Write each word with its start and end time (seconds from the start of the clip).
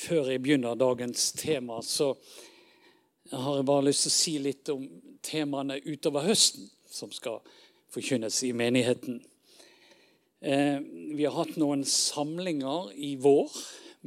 Før 0.00 0.30
jeg 0.30 0.40
begynner 0.40 0.78
dagens 0.80 1.32
tema, 1.36 1.82
så 1.84 2.14
har 3.32 3.56
jeg 3.58 3.66
bare 3.68 3.84
lyst 3.84 4.06
til 4.06 4.10
å 4.10 4.14
si 4.14 4.32
litt 4.40 4.70
om 4.72 4.86
temaene 5.20 5.76
utover 5.84 6.24
høsten 6.24 6.70
som 6.88 7.10
skal 7.12 7.42
forkynnes 7.92 8.38
i 8.48 8.54
menigheten. 8.56 9.18
Eh, 10.40 10.80
vi 11.12 11.26
har 11.26 11.36
hatt 11.36 11.60
noen 11.60 11.84
samlinger 11.84 12.94
i 12.96 13.12
vår 13.20 13.52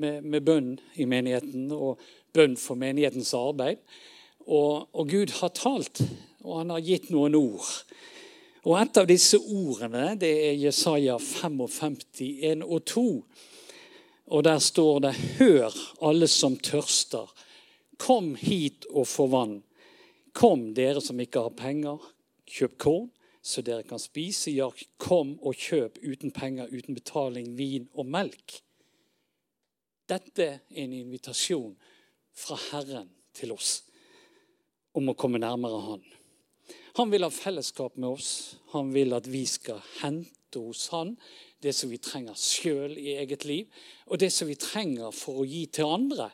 med, 0.02 0.26
med 0.26 0.42
bønn 0.48 0.74
i 0.98 1.06
menigheten 1.06 1.70
og 1.78 2.02
bønn 2.34 2.58
for 2.58 2.80
menighetens 2.80 3.36
arbeid. 3.38 3.86
Og, 4.48 4.90
og, 4.90 5.14
Gud 5.14 5.38
har 5.44 5.54
talt, 5.54 6.02
og 6.42 6.64
han 6.64 6.74
har 6.74 6.82
gitt 6.82 7.12
noen 7.14 7.38
ord. 7.38 7.70
Og 8.66 8.80
Et 8.82 8.98
av 8.98 9.06
disse 9.14 9.38
ordene 9.38 10.16
det 10.18 10.34
er 10.50 10.58
Jesaja 10.58 11.22
55, 11.22 12.02
1 12.18 12.66
og 12.66 12.80
2. 12.90 13.10
Og 14.34 14.44
der 14.44 14.60
står 14.60 15.00
det:" 15.00 15.14
Hør, 15.38 15.74
alle 16.02 16.28
som 16.28 16.58
tørster. 16.58 17.30
Kom 17.98 18.36
hit 18.36 18.86
og 18.90 19.08
få 19.08 19.28
vann. 19.28 19.64
Kom, 20.34 20.74
dere 20.74 21.02
som 21.02 21.20
ikke 21.20 21.40
har 21.46 21.54
penger. 21.54 22.02
Kjøp 22.50 22.78
korn, 22.78 23.12
så 23.42 23.62
dere 23.62 23.84
kan 23.84 24.00
spise. 24.00 24.52
Ja, 24.52 24.72
kom 24.98 25.38
og 25.42 25.56
kjøp 25.56 26.00
uten 26.02 26.32
penger, 26.32 26.68
uten 26.74 26.96
betaling, 26.96 27.58
vin 27.58 27.88
og 27.94 28.06
melk. 28.06 28.62
Dette 30.10 30.44
er 30.44 30.60
en 30.84 30.94
invitasjon 30.94 31.76
fra 32.34 32.58
Herren 32.72 33.10
til 33.34 33.54
oss 33.54 33.84
om 34.94 35.10
å 35.10 35.18
komme 35.18 35.40
nærmere 35.42 35.80
Han. 35.88 36.04
Han 36.98 37.10
vil 37.10 37.24
ha 37.26 37.30
fellesskap 37.30 37.96
med 37.98 38.10
oss. 38.10 38.58
Han 38.74 38.92
vil 38.94 39.14
at 39.14 39.28
vi 39.28 39.46
skal 39.46 39.82
hente 40.02 40.60
hos 40.60 40.90
Han 40.94 41.16
det 41.64 41.74
som 41.76 41.92
vi 41.92 42.00
trenger 42.04 42.36
sjøl 42.38 42.98
i 43.00 43.16
eget 43.22 43.46
liv, 43.48 43.68
og 44.12 44.20
det 44.20 44.32
som 44.34 44.50
vi 44.50 44.60
trenger 44.60 45.14
for 45.16 45.42
å 45.42 45.48
gi 45.48 45.66
til 45.72 45.88
andre 45.96 46.30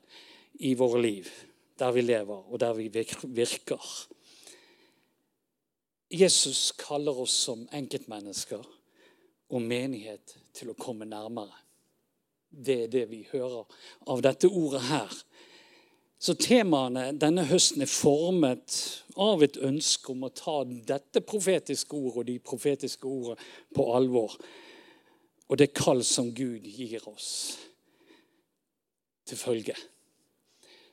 i 0.66 0.74
våre 0.78 1.02
liv, 1.04 1.30
der 1.80 1.94
vi 1.96 2.04
lever 2.04 2.50
og 2.50 2.60
der 2.60 2.74
vi 2.78 2.90
virker. 2.90 3.86
Jesus 6.10 6.72
kaller 6.78 7.22
oss 7.22 7.36
som 7.46 7.68
enkeltmennesker 7.78 8.66
og 9.50 9.62
menighet 9.62 10.36
til 10.58 10.72
å 10.74 10.78
komme 10.78 11.06
nærmere. 11.10 11.54
Det 12.50 12.84
er 12.86 12.94
det 12.94 13.06
vi 13.12 13.22
hører 13.30 13.70
av 14.10 14.24
dette 14.26 14.50
ordet 14.50 14.82
her. 14.90 15.14
Så 16.20 16.34
temaene 16.36 17.12
denne 17.16 17.46
høsten 17.48 17.86
er 17.86 17.92
formet 17.92 18.74
av 19.16 19.46
et 19.46 19.60
ønske 19.64 20.12
om 20.12 20.26
å 20.28 20.34
ta 20.36 20.64
dette 20.66 21.22
profetiske 21.24 21.96
ordet 21.96 22.18
og 22.18 22.28
de 22.28 22.40
profetiske 22.44 23.08
ordene 23.08 23.38
på 23.76 23.86
alvor 23.96 24.36
og 25.50 25.58
det 25.58 25.74
kall 25.74 26.04
som 26.06 26.30
Gud 26.36 26.66
gir 26.66 27.06
oss 27.10 27.58
til 29.26 29.38
følge. 29.38 29.76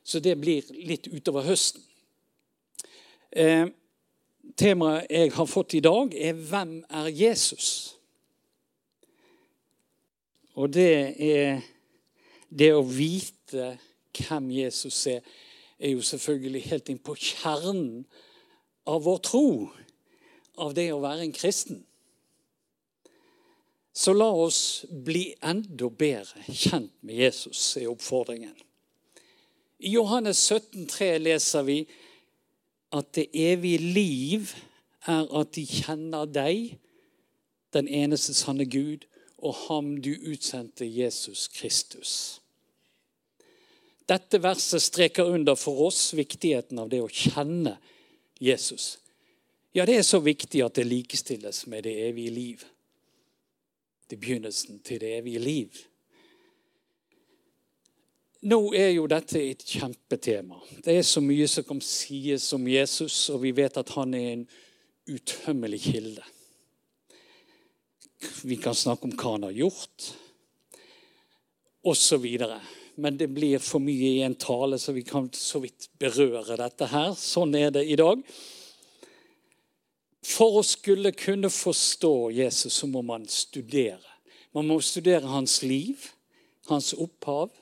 Så 0.04 0.20
det 0.20 0.36
blir 0.40 0.64
litt 0.86 1.08
utover 1.12 1.44
høsten. 1.46 1.82
Eh, 3.32 3.66
temaet 4.56 5.10
jeg 5.10 5.32
har 5.34 5.48
fått 5.50 5.74
i 5.74 5.80
dag, 5.80 6.14
er 6.14 6.32
'Hvem 6.32 6.84
er 6.88 7.06
Jesus?' 7.10 7.96
Og 10.56 10.72
det 10.72 11.20
er 11.20 11.60
det 12.48 12.72
å 12.72 12.80
vite 12.82 13.74
hvem 14.16 14.50
Jesus 14.50 15.06
er, 15.06 15.20
er 15.78 15.90
jo 15.92 16.02
selvfølgelig 16.02 16.62
helt 16.70 16.88
inn 16.88 16.98
på 16.98 17.16
kjernen 17.20 18.06
av 18.88 19.02
vår 19.04 19.18
tro, 19.18 19.48
av 20.56 20.72
det 20.74 20.88
å 20.94 21.02
være 21.02 21.26
en 21.26 21.34
kristen. 21.36 21.82
Så 23.96 24.12
la 24.12 24.28
oss 24.28 24.84
bli 24.90 25.30
enda 25.40 25.88
bedre 25.88 26.42
kjent 26.52 26.92
med 27.00 27.16
Jesus, 27.16 27.60
er 27.80 27.88
oppfordringen. 27.88 28.52
I 29.80 29.94
Johannes 29.94 30.42
17, 30.52 30.84
17,3 30.84 31.08
leser 31.24 31.64
vi 31.64 31.78
at 32.92 33.08
det 33.16 33.30
evige 33.32 33.80
liv 33.80 34.52
er 35.08 35.24
at 35.40 35.54
de 35.56 35.64
kjenner 35.64 36.28
deg, 36.28 36.76
den 37.72 37.88
eneste 37.88 38.36
sanne 38.36 38.68
Gud, 38.68 39.08
og 39.40 39.56
ham 39.64 39.94
du 40.04 40.12
utsendte, 40.28 40.84
Jesus 40.84 41.48
Kristus. 41.56 42.12
Dette 44.04 44.42
verset 44.44 44.84
streker 44.84 45.24
under 45.24 45.56
for 45.56 45.86
oss 45.88 46.10
viktigheten 46.12 46.84
av 46.84 46.92
det 46.92 47.00
å 47.00 47.08
kjenne 47.08 47.78
Jesus. 48.44 48.98
Ja, 49.72 49.88
det 49.88 50.02
er 50.02 50.08
så 50.12 50.20
viktig 50.20 50.66
at 50.68 50.76
det 50.76 50.84
likestilles 50.84 51.64
med 51.64 51.88
det 51.88 51.96
evige 52.10 52.36
liv 52.36 52.72
til 54.08 54.20
begynnelsen 54.20 54.80
til 54.86 55.00
det 55.02 55.12
evige 55.18 55.42
liv. 55.42 55.84
Nå 58.46 58.60
er 58.76 58.92
jo 58.94 59.08
dette 59.10 59.40
et 59.42 59.64
kjempetema. 59.64 60.58
Det 60.84 60.98
er 60.98 61.06
så 61.06 61.22
mye 61.24 61.48
som 61.50 61.64
kan 61.66 61.80
sies 61.82 62.52
om 62.54 62.66
Jesus, 62.68 63.16
og 63.34 63.42
vi 63.42 63.50
vet 63.56 63.78
at 63.80 63.90
han 63.96 64.14
er 64.14 64.28
en 64.34 64.44
utømmelig 65.10 65.80
kilde. 65.88 66.22
Vi 68.46 68.58
kan 68.60 68.76
snakke 68.76 69.08
om 69.08 69.16
hva 69.16 69.32
han 69.34 69.48
har 69.48 69.56
gjort, 69.56 70.10
osv. 71.86 72.26
Men 72.96 73.18
det 73.18 73.28
blir 73.34 73.58
for 73.62 73.82
mye 73.82 74.12
i 74.18 74.22
en 74.26 74.38
tale, 74.38 74.78
så 74.78 74.94
vi 74.94 75.04
kan 75.06 75.26
så 75.34 75.60
vidt 75.64 75.90
berøre 75.98 76.58
dette 76.60 76.88
her. 76.92 77.16
Sånn 77.18 77.54
er 77.58 77.74
det 77.74 77.86
i 77.88 77.98
dag. 77.98 78.22
For 80.26 80.58
å 80.58 80.64
skulle 80.66 81.12
kunne 81.14 81.50
forstå 81.52 82.30
Jesus, 82.34 82.80
så 82.80 82.88
må 82.90 83.02
man 83.06 83.28
studere. 83.30 84.02
Man 84.56 84.66
må 84.66 84.80
studere 84.82 85.28
hans 85.30 85.60
liv, 85.62 86.08
hans 86.70 86.92
opphav, 86.96 87.52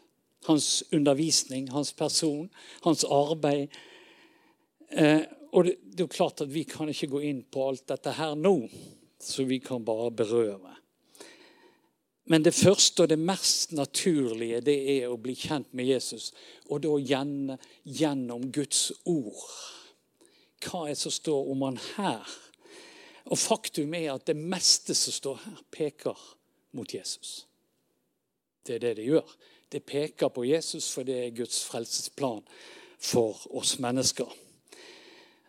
hans 0.49 0.83
undervisning, 0.93 1.69
hans 1.75 1.93
person, 1.93 2.49
hans 2.87 3.05
arbeid. 3.05 3.75
Eh, 4.89 5.27
og 5.53 5.69
det, 5.69 5.75
det 5.85 6.01
er 6.01 6.07
jo 6.07 6.15
klart 6.15 6.41
at 6.45 6.53
Vi 6.53 6.65
kan 6.69 6.89
ikke 6.89 7.11
gå 7.13 7.21
inn 7.29 7.43
på 7.45 7.69
alt 7.69 7.85
dette 7.91 8.15
her 8.17 8.35
nå, 8.39 8.57
så 9.21 9.45
vi 9.49 9.61
kan 9.65 9.85
bare 9.85 10.11
berøre. 10.15 10.73
Men 12.25 12.45
det 12.47 12.55
første 12.57 13.05
og 13.05 13.11
det 13.13 13.21
mest 13.21 13.75
naturlige 13.77 14.63
det 14.65 14.77
er 14.95 15.11
å 15.13 15.21
bli 15.21 15.35
kjent 15.37 15.69
med 15.77 15.91
Jesus, 15.91 16.31
og 16.73 16.81
da 16.87 16.97
gjennom 17.85 18.49
Guds 18.53 18.89
ord. 19.05 19.45
Hva 20.65 20.87
er 20.87 20.95
det 20.95 21.03
som 21.03 21.13
står 21.13 21.53
om 21.53 21.67
han 21.67 21.77
her? 21.99 22.33
Og 23.33 23.41
faktum 23.41 23.95
er 23.97 24.12
at 24.12 24.27
det 24.29 24.37
meste 24.37 24.95
som 24.95 25.15
står 25.17 25.43
her, 25.47 25.61
peker 25.73 26.19
mot 26.77 26.95
Jesus. 26.95 27.47
Det 28.67 28.77
er 28.77 28.83
det 28.83 28.97
det 28.99 29.09
gjør. 29.09 29.35
Det 29.73 29.83
peker 29.85 30.29
på 30.29 30.45
Jesus, 30.45 30.91
for 30.93 31.03
det 31.03 31.17
er 31.19 31.37
Guds 31.37 31.65
frelsesplan 31.65 32.43
for 33.01 33.41
oss 33.57 33.79
mennesker. 33.79 34.29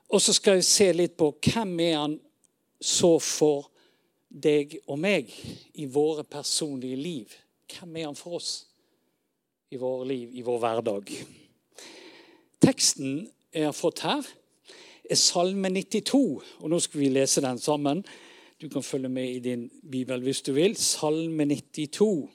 Og 0.10 0.22
så 0.22 0.34
skal 0.34 0.60
jeg 0.60 0.68
se 0.68 0.88
litt 0.94 1.18
på 1.18 1.32
hvem 1.42 1.74
er 1.84 1.98
han 1.98 2.20
så 2.82 3.16
for 3.20 3.70
deg 4.30 4.78
og 4.86 5.00
meg 5.00 5.32
i 5.80 5.88
våre 5.88 6.26
personlige 6.28 7.00
liv. 7.00 7.36
Hvem 7.72 7.98
er 7.98 8.10
han 8.10 8.18
for 8.20 8.40
oss 8.40 8.52
i 9.72 9.80
våre 9.82 10.08
liv, 10.10 10.32
i 10.36 10.44
vår 10.46 10.60
hverdag? 10.64 11.14
Teksten 12.64 13.26
jeg 13.56 13.68
har 13.70 13.76
fått 13.76 14.04
her, 14.06 14.26
er 15.10 15.20
Salme 15.20 15.70
92. 15.70 16.44
Og 16.60 16.70
nå 16.70 16.80
skal 16.80 17.02
vi 17.02 17.10
lese 17.14 17.44
den 17.44 17.60
sammen. 17.62 18.04
Du 18.62 18.70
kan 18.70 18.84
følge 18.84 19.10
med 19.10 19.30
i 19.30 19.40
din 19.40 19.70
bibel 19.92 20.22
hvis 20.22 20.42
du 20.42 20.54
vil. 20.54 20.76
Salme 20.76 21.46
92. 21.46 22.30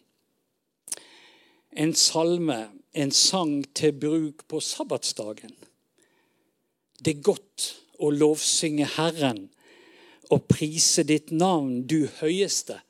En 1.77 1.95
salme, 1.95 2.59
en 2.95 3.11
sang 3.11 3.65
til 3.75 3.93
bruk 3.93 4.47
på 4.49 4.61
sabbatsdagen. 4.61 5.55
Det 7.05 7.17
er 7.17 7.25
godt 7.25 7.67
å 8.01 8.11
lovsynge 8.11 8.89
Herren 8.97 9.47
og 10.31 10.47
prise 10.51 11.05
ditt 11.07 11.31
navn, 11.31 11.87
du 11.87 12.07
høyeste. 12.21 12.81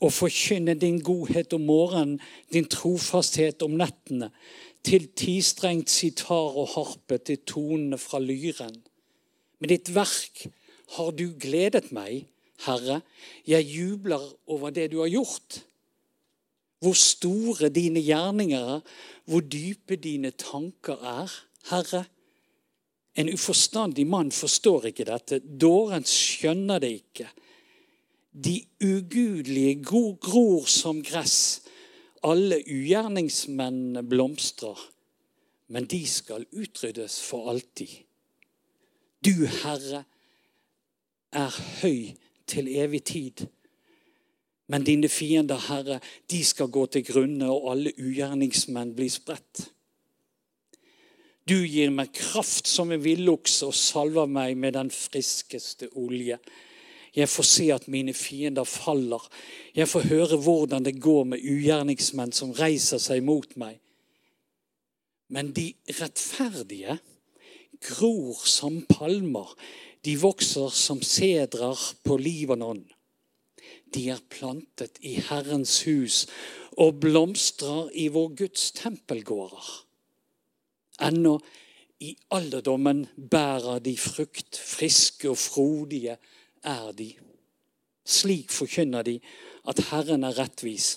Og 0.00 0.12
forkynne 0.14 0.76
din 0.78 1.00
godhet 1.04 1.52
om 1.52 1.64
morgenen, 1.66 2.20
din 2.52 2.68
trofasthet 2.70 3.64
om 3.66 3.74
nettene 3.76 4.30
til 4.82 5.08
tistrengt 5.16 5.90
sitar 5.90 6.56
og 6.58 6.72
harpe, 6.74 7.18
til 7.18 7.38
tonene 7.46 7.98
fra 7.98 8.20
lyren. 8.22 8.80
Med 9.62 9.70
ditt 9.70 9.92
verk 9.94 10.46
har 10.96 11.12
du 11.14 11.28
gledet 11.38 11.92
meg, 11.94 12.26
Herre. 12.66 13.00
Jeg 13.46 13.66
jubler 13.66 14.22
over 14.50 14.74
det 14.74 14.90
du 14.92 15.00
har 15.02 15.10
gjort. 15.10 15.62
Hvor 16.82 16.98
store 16.98 17.70
dine 17.70 18.02
gjerninger 18.02 18.74
er, 18.76 18.80
hvor 19.30 19.40
dype 19.46 19.96
dine 20.02 20.32
tanker 20.34 20.98
er, 20.98 21.30
Herre. 21.70 22.04
En 23.14 23.30
uforstandig 23.30 24.06
mann 24.06 24.32
forstår 24.32 24.90
ikke 24.90 25.06
dette. 25.06 25.38
Dåren 25.38 26.04
skjønner 26.08 26.82
det 26.82 26.92
ikke. 27.02 27.28
De 28.32 28.56
ugudelige 28.82 29.82
gror 29.84 30.66
som 30.66 31.02
gress 31.04 31.61
alle 32.22 32.60
ugjerningsmennene 32.66 34.02
blomstrer, 34.06 34.78
men 35.72 35.86
de 35.90 36.02
skal 36.06 36.46
utryddes 36.52 37.20
for 37.24 37.50
alltid. 37.50 38.02
Du, 39.24 39.46
Herre, 39.62 40.04
er 41.32 41.60
høy 41.82 42.12
til 42.46 42.68
evig 42.68 43.04
tid. 43.08 43.46
Men 44.68 44.84
dine 44.84 45.08
fiender, 45.08 45.60
Herre, 45.68 46.00
de 46.30 46.44
skal 46.44 46.70
gå 46.72 46.86
til 46.86 47.04
grunne, 47.06 47.48
og 47.50 47.70
alle 47.72 47.92
ugjerningsmenn 47.98 48.94
blir 48.96 49.10
spredt. 49.12 49.66
Du 51.48 51.56
gir 51.66 51.90
meg 51.90 52.12
kraft 52.14 52.68
som 52.70 52.92
en 52.94 53.02
villokse 53.02 53.66
og 53.66 53.74
salver 53.74 54.28
meg 54.30 54.54
med 54.56 54.76
den 54.76 54.92
friskeste 54.94 55.88
olje. 55.98 56.38
Jeg 57.16 57.28
får 57.28 57.44
se 57.44 57.68
at 57.74 57.88
mine 57.92 58.14
fiender 58.16 58.64
faller. 58.64 59.24
Jeg 59.76 59.88
får 59.88 60.08
høre 60.08 60.36
hvordan 60.40 60.84
det 60.84 61.00
går 61.00 61.24
med 61.34 61.44
ugjerningsmenn 61.44 62.32
som 62.32 62.54
reiser 62.56 63.02
seg 63.02 63.24
mot 63.24 63.56
meg. 63.60 63.78
Men 65.32 65.52
de 65.56 65.72
rettferdige 66.00 66.98
gror 67.82 68.46
som 68.46 68.82
palmer. 68.88 69.52
De 70.04 70.16
vokser 70.18 70.72
som 70.74 71.02
sedrer 71.02 71.78
på 72.04 72.16
Libanon. 72.16 72.82
De 73.92 74.08
er 74.10 74.22
plantet 74.32 74.98
i 75.04 75.18
Herrens 75.20 75.82
hus 75.86 76.24
og 76.80 77.00
blomstrer 77.02 77.90
i 77.92 78.08
vår 78.12 78.32
Guds 78.38 78.70
tempelgårder. 78.78 79.66
Ennå 81.08 81.36
i 82.02 82.14
alderdommen 82.34 83.04
bærer 83.30 83.82
de 83.84 83.94
frukt, 84.00 84.56
friske 84.56 85.30
og 85.30 85.38
frodige 85.38 86.16
er 86.64 86.92
de. 86.96 87.12
Slik 88.04 88.50
forkynner 88.50 89.04
de 89.06 89.18
at 89.68 89.80
Herren 89.90 90.24
er 90.24 90.38
rettvis. 90.38 90.96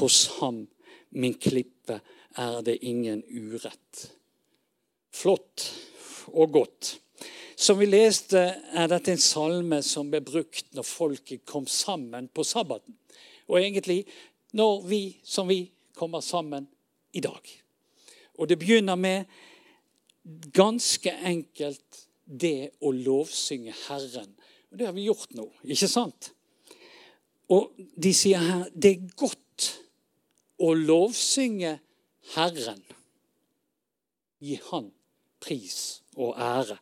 Hos 0.00 0.26
ham, 0.40 0.66
min 1.10 1.36
klippe, 1.38 2.00
er 2.36 2.60
det 2.66 2.80
ingen 2.82 3.22
urett. 3.30 4.08
Flott 5.14 5.68
og 6.34 6.52
godt. 6.52 6.98
Som 7.56 7.78
vi 7.78 7.86
leste, 7.86 8.40
er 8.74 8.88
dette 8.90 9.12
en 9.14 9.22
salme 9.22 9.78
som 9.86 10.10
ble 10.10 10.20
brukt 10.24 10.72
når 10.74 10.86
folket 10.88 11.44
kom 11.46 11.68
sammen 11.70 12.26
på 12.34 12.42
sabbaten. 12.42 12.96
Og 13.46 13.60
egentlig 13.60 14.02
når 14.54 14.82
vi 14.88 15.02
som 15.22 15.48
vi 15.48 15.68
kommer 15.94 16.20
sammen 16.20 16.66
i 17.14 17.22
dag. 17.22 17.42
Og 18.34 18.48
det 18.48 18.58
begynner 18.58 18.98
med 18.98 19.24
ganske 20.52 21.12
enkelt 21.22 22.06
det 22.24 22.72
å 22.80 22.90
lovsynge 22.90 23.74
Herren. 23.86 24.32
Og 24.74 24.78
det 24.78 24.88
har 24.88 24.94
vi 24.96 25.04
gjort 25.06 25.30
nå, 25.38 25.44
ikke 25.70 25.86
sant? 25.86 26.32
Og 27.54 27.76
de 27.78 28.10
sier 28.10 28.42
her 28.42 28.64
det 28.74 28.90
er 28.90 29.12
godt 29.14 29.68
å 30.58 30.72
lovsynge 30.74 31.76
Herren. 32.34 32.80
Gi 34.42 34.58
Han 34.72 34.90
pris 35.38 36.02
og 36.18 36.34
ære. 36.34 36.80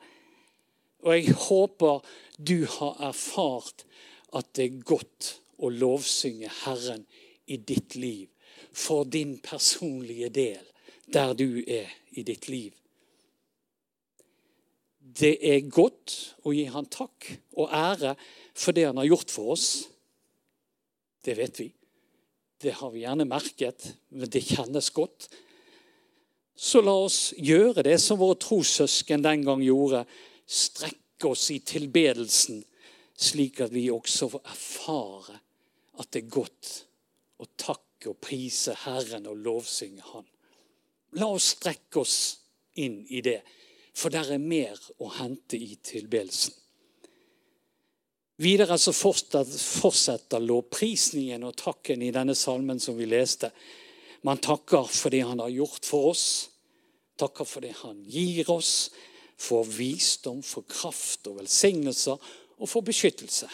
Og 1.04 1.18
jeg 1.18 1.36
håper 1.36 2.00
du 2.40 2.64
har 2.78 3.04
erfart 3.10 3.84
at 4.32 4.48
det 4.56 4.70
er 4.70 4.82
godt 4.88 5.34
å 5.60 5.68
lovsynge 5.68 6.48
Herren 6.62 7.04
i 7.44 7.60
ditt 7.60 7.98
liv. 8.00 8.30
For 8.72 9.04
din 9.04 9.36
personlige 9.44 10.32
del, 10.32 10.64
der 11.12 11.36
du 11.36 11.60
er 11.60 11.92
i 12.16 12.24
ditt 12.24 12.48
liv. 12.48 12.72
Det 15.12 15.34
er 15.44 15.68
godt 15.68 16.14
å 16.46 16.54
gi 16.54 16.64
Han 16.72 16.88
takk 16.88 17.28
og 17.58 17.72
ære 17.74 18.14
for 18.54 18.72
det 18.76 18.86
Han 18.88 19.00
har 19.02 19.10
gjort 19.10 19.32
for 19.34 19.54
oss. 19.54 19.68
Det 21.22 21.36
vet 21.38 21.60
vi. 21.60 21.68
Det 22.62 22.76
har 22.78 22.92
vi 22.94 23.02
gjerne 23.02 23.26
merket, 23.26 23.84
men 24.14 24.30
det 24.30 24.44
kjennes 24.46 24.90
godt. 24.94 25.28
Så 26.54 26.82
la 26.84 26.94
oss 27.04 27.32
gjøre 27.38 27.82
det 27.86 27.96
som 28.00 28.20
våre 28.20 28.38
trossøsken 28.38 29.24
den 29.24 29.42
gang 29.46 29.62
gjorde 29.64 30.04
strekke 30.46 31.30
oss 31.32 31.48
i 31.50 31.58
tilbedelsen, 31.66 32.62
slik 33.18 33.60
at 33.64 33.72
vi 33.74 33.88
også 33.90 34.28
får 34.32 34.44
erfare 34.52 35.38
at 36.00 36.12
det 36.14 36.24
er 36.24 36.34
godt 36.34 36.70
å 37.42 37.48
takke 37.58 38.10
og 38.10 38.20
prise 38.22 38.74
Herren 38.84 39.28
og 39.30 39.42
lovsynge 39.42 40.04
Han. 40.12 40.26
La 41.18 41.28
oss 41.34 41.52
strekke 41.56 42.02
oss 42.02 42.16
inn 42.80 43.02
i 43.10 43.20
det, 43.24 43.40
for 43.94 44.12
der 44.12 44.34
er 44.34 44.42
mer 44.42 44.78
å 45.02 45.10
hente 45.18 45.58
i 45.58 45.76
tilbedelsen. 45.84 46.54
Videre 48.42 48.78
så 48.80 48.94
fortsetter 48.96 50.42
lovprisningen 50.42 51.44
og 51.46 51.56
takken 51.60 52.02
i 52.02 52.10
denne 52.14 52.34
salmen 52.34 52.80
som 52.80 52.96
vi 52.98 53.06
leste. 53.06 53.52
Man 54.26 54.40
takker 54.42 54.88
for 54.88 55.14
det 55.14 55.22
han 55.28 55.42
har 55.42 55.52
gjort 55.52 55.86
for 55.86 56.10
oss, 56.10 56.26
takker 57.20 57.46
for 57.46 57.62
det 57.62 57.74
han 57.82 58.00
gir 58.08 58.48
oss, 58.50 58.90
for 59.42 59.66
visdom, 59.66 60.40
for 60.42 60.66
kraft 60.70 61.28
og 61.30 61.40
velsignelser 61.40 62.18
og 62.58 62.70
for 62.70 62.86
beskyttelse. 62.86 63.48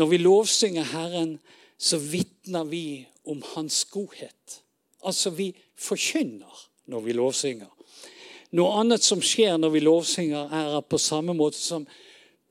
Når 0.00 0.08
vi 0.08 0.20
lovsynger 0.22 0.88
Herren, 0.92 1.36
så 1.76 1.98
vitner 2.00 2.64
vi 2.64 3.04
om 3.28 3.42
Hans 3.52 3.84
godhet. 3.92 4.62
Altså, 5.04 5.30
vi 5.30 5.50
forkynner 5.76 6.68
når 6.86 7.00
vi 7.00 7.16
lovsynger. 7.16 7.71
Noe 8.52 8.80
annet 8.82 9.04
som 9.04 9.22
skjer 9.24 9.56
når 9.56 9.70
vi 9.72 9.84
lovsynger, 9.86 10.50
er 10.52 10.74
at 10.78 10.88
på 10.92 11.00
samme 11.00 11.32
måte 11.36 11.56
som 11.56 11.86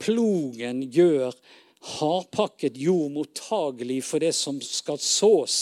plogen 0.01 0.81
gjør 0.89 1.35
hardpakket 1.81 2.77
jord 2.77 3.11
mottagelig 3.13 4.01
for 4.05 4.21
det 4.21 4.33
som 4.37 4.57
skal 4.65 4.97
sås, 5.01 5.59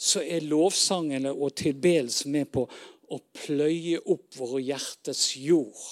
så 0.00 0.22
er 0.22 0.46
lovsangene 0.46 1.32
og 1.34 1.54
tilbedelsen 1.60 2.32
med 2.34 2.50
på 2.54 2.64
å 3.10 3.18
pløye 3.42 3.98
opp 4.06 4.38
våre 4.38 4.62
hjertes 4.62 5.34
jord, 5.36 5.82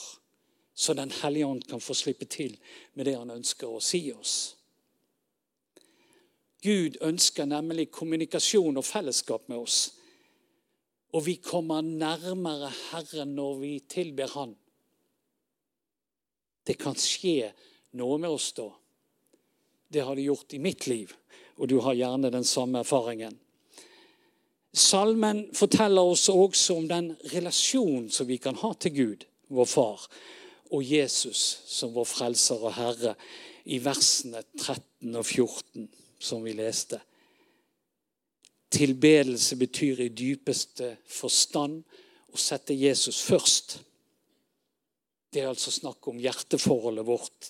så 0.78 0.94
Den 0.94 1.10
hellige 1.10 1.46
ånd 1.46 1.66
kan 1.66 1.80
få 1.82 1.94
slippe 1.94 2.24
til 2.30 2.54
med 2.94 3.06
det 3.06 3.16
han 3.18 3.34
ønsker 3.34 3.66
å 3.66 3.82
si 3.82 4.12
oss. 4.12 4.54
Gud 6.62 6.96
ønsker 7.02 7.46
nemlig 7.46 7.90
kommunikasjon 7.90 8.78
og 8.78 8.86
fellesskap 8.86 9.48
med 9.50 9.58
oss. 9.58 9.97
Og 11.16 11.24
vi 11.24 11.38
kommer 11.40 11.82
nærmere 11.82 12.70
Herren 12.90 13.34
når 13.36 13.60
vi 13.62 13.72
tilber 13.88 14.28
Han. 14.34 14.54
Det 16.68 16.76
kan 16.76 16.96
skje 17.00 17.52
noe 17.96 18.18
med 18.20 18.34
oss 18.34 18.50
da. 18.56 18.68
Det 19.88 20.04
har 20.04 20.16
det 20.16 20.26
gjort 20.26 20.52
i 20.52 20.60
mitt 20.60 20.84
liv, 20.86 21.14
og 21.56 21.70
du 21.70 21.78
har 21.80 21.96
gjerne 21.96 22.28
den 22.32 22.44
samme 22.44 22.82
erfaringen. 22.84 23.38
Salmen 24.76 25.46
forteller 25.56 26.04
oss 26.04 26.28
også 26.28 26.76
om 26.76 26.88
den 26.90 27.14
relasjonen 27.32 28.10
som 28.12 28.28
vi 28.28 28.36
kan 28.36 28.58
ha 28.60 28.74
til 28.76 28.92
Gud, 28.94 29.24
vår 29.48 29.64
far, 29.64 30.04
og 30.68 30.84
Jesus 30.84 31.62
som 31.66 31.94
vår 31.96 32.04
frelser 32.04 32.60
og 32.60 32.76
herre, 32.76 33.14
i 33.64 33.80
versene 33.84 34.42
13 34.58 35.16
og 35.16 35.24
14, 35.24 35.88
som 36.20 36.44
vi 36.44 36.52
leste. 36.56 37.00
Tilbedelse 38.70 39.56
betyr 39.56 40.02
i 40.04 40.10
dypeste 40.12 40.96
forstand 41.08 41.80
å 42.32 42.40
sette 42.40 42.76
Jesus 42.76 43.20
først. 43.24 43.78
Det 45.32 45.42
er 45.42 45.50
altså 45.50 45.72
snakk 45.72 46.08
om 46.08 46.20
hjerteforholdet 46.20 47.06
vårt, 47.08 47.48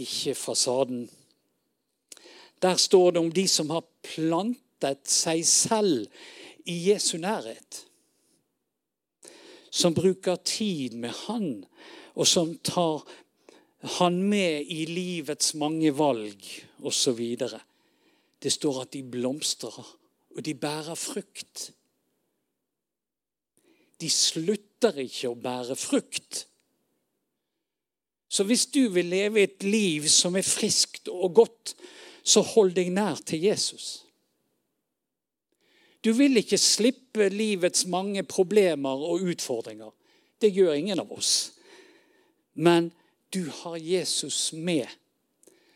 ikke 0.00 0.34
fasaden. 0.36 1.06
Der 2.62 2.76
står 2.80 3.10
det 3.10 3.20
om 3.20 3.32
de 3.32 3.44
som 3.48 3.70
har 3.70 3.84
plantet 4.02 5.08
seg 5.10 5.44
selv 5.48 6.06
i 6.64 6.76
Jesu 6.90 7.18
nærhet. 7.20 7.82
Som 9.70 9.94
bruker 9.94 10.36
tid 10.44 10.94
med 10.96 11.12
Han, 11.26 11.64
og 12.14 12.26
som 12.26 12.54
tar 12.58 13.04
Han 13.98 14.22
med 14.22 14.64
i 14.72 14.86
livets 14.88 15.52
mange 15.60 15.90
valg 15.92 16.40
osv. 16.80 17.20
Det 18.42 18.52
står 18.52 18.80
at 18.82 18.92
de 18.96 19.02
blomstrer, 19.02 19.84
og 20.34 20.44
de 20.44 20.54
bærer 20.54 20.94
frukt. 20.94 21.70
De 24.00 24.10
slutter 24.10 24.98
ikke 25.04 25.30
å 25.30 25.38
bære 25.38 25.76
frukt. 25.78 26.46
Så 28.28 28.44
hvis 28.44 28.66
du 28.66 28.88
vil 28.90 29.06
leve 29.06 29.44
et 29.44 29.62
liv 29.62 30.08
som 30.10 30.36
er 30.36 30.46
friskt 30.46 31.08
og 31.08 31.36
godt, 31.38 31.76
så 32.24 32.42
hold 32.42 32.74
deg 32.74 32.90
nær 32.92 33.20
til 33.26 33.44
Jesus. 33.46 34.04
Du 36.04 36.12
vil 36.12 36.36
ikke 36.36 36.58
slippe 36.58 37.28
livets 37.32 37.86
mange 37.86 38.24
problemer 38.28 39.04
og 39.08 39.22
utfordringer. 39.30 39.92
Det 40.40 40.50
gjør 40.52 40.74
ingen 40.74 41.00
av 41.00 41.12
oss. 41.14 41.54
Men 42.54 42.90
du 43.34 43.46
har 43.62 43.76
Jesus 43.76 44.52
med 44.52 44.90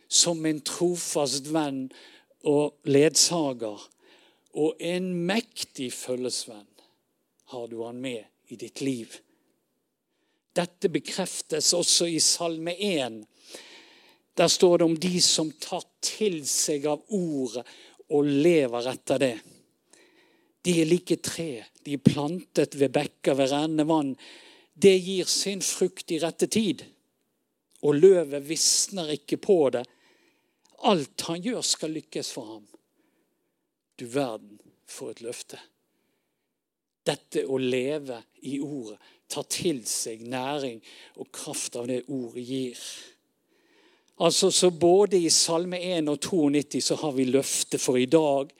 som 0.09 0.45
en 0.47 0.61
trofast 0.61 1.49
venn 1.53 1.87
og 2.49 2.77
ledsager. 2.89 3.81
Og 4.59 4.75
en 4.83 5.13
mektig 5.27 5.93
følgesvenn 5.95 6.67
har 7.53 7.67
du 7.71 7.83
han 7.85 8.01
med 8.03 8.25
i 8.53 8.57
ditt 8.59 8.83
liv. 8.83 9.13
Dette 10.59 10.91
bekreftes 10.91 11.71
også 11.77 12.09
i 12.11 12.19
Salme 12.23 12.75
1. 12.75 13.21
Der 14.39 14.51
står 14.51 14.79
det 14.79 14.89
om 14.89 14.97
de 14.99 15.21
som 15.23 15.53
tar 15.63 15.85
til 16.03 16.41
seg 16.49 16.89
av 16.91 17.05
ordet 17.15 17.65
og 18.15 18.27
lever 18.27 18.91
etter 18.91 19.23
det. 19.23 19.37
De 20.65 20.75
er 20.83 20.91
like 20.91 21.19
tre. 21.23 21.65
De 21.85 21.95
er 21.95 22.03
plantet 22.03 22.75
ved 22.81 22.93
bekker 22.95 23.39
ved 23.39 23.53
rennende 23.53 23.87
vann. 23.89 24.15
Det 24.75 24.97
gir 24.99 25.29
sin 25.31 25.63
frukt 25.63 26.11
i 26.11 26.19
rette 26.23 26.49
tid. 26.51 26.83
Og 27.87 27.95
løvet 27.95 28.49
visner 28.49 29.15
ikke 29.15 29.39
på 29.39 29.61
det. 29.71 29.85
alt 30.83 31.21
han 31.27 31.43
gjør, 31.43 31.63
skal 31.63 31.91
lykkes 31.91 32.31
for 32.33 32.45
ham. 32.55 32.67
Du 33.99 34.07
verden 34.07 34.59
for 34.89 35.13
et 35.13 35.23
løfte. 35.25 35.59
Dette 37.09 37.45
å 37.49 37.59
leve 37.59 38.21
i 38.47 38.59
ordet, 38.63 38.99
ta 39.29 39.43
til 39.45 39.83
seg 39.89 40.23
næring 40.29 40.79
og 41.21 41.31
kraft 41.35 41.77
av 41.77 41.89
det 41.91 42.05
ordet 42.07 42.45
gir. 42.49 42.83
Altså, 44.25 44.51
så 44.51 44.71
Både 44.71 45.19
i 45.19 45.31
Salme 45.31 45.79
1 45.79 46.09
og 46.11 46.21
92 46.25 46.81
så 46.85 46.97
har 47.03 47.13
vi 47.17 47.29
løfte 47.29 47.79
for 47.79 47.99
i 47.99 48.09
dag 48.11 48.51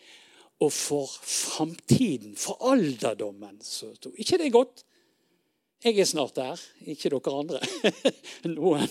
og 0.59 0.73
for 0.75 1.07
framtiden, 1.07 2.35
for 2.37 2.59
alderdommen. 2.73 3.59
Så 3.63 3.93
ikke 4.15 4.39
det 4.39 4.49
er 4.49 4.55
godt? 4.55 4.85
Jeg 5.85 5.99
er 5.99 6.09
snart 6.11 6.35
der, 6.35 6.61
ikke 6.91 7.11
dere 7.15 7.35
andre. 7.39 7.61
Noen. 8.57 8.89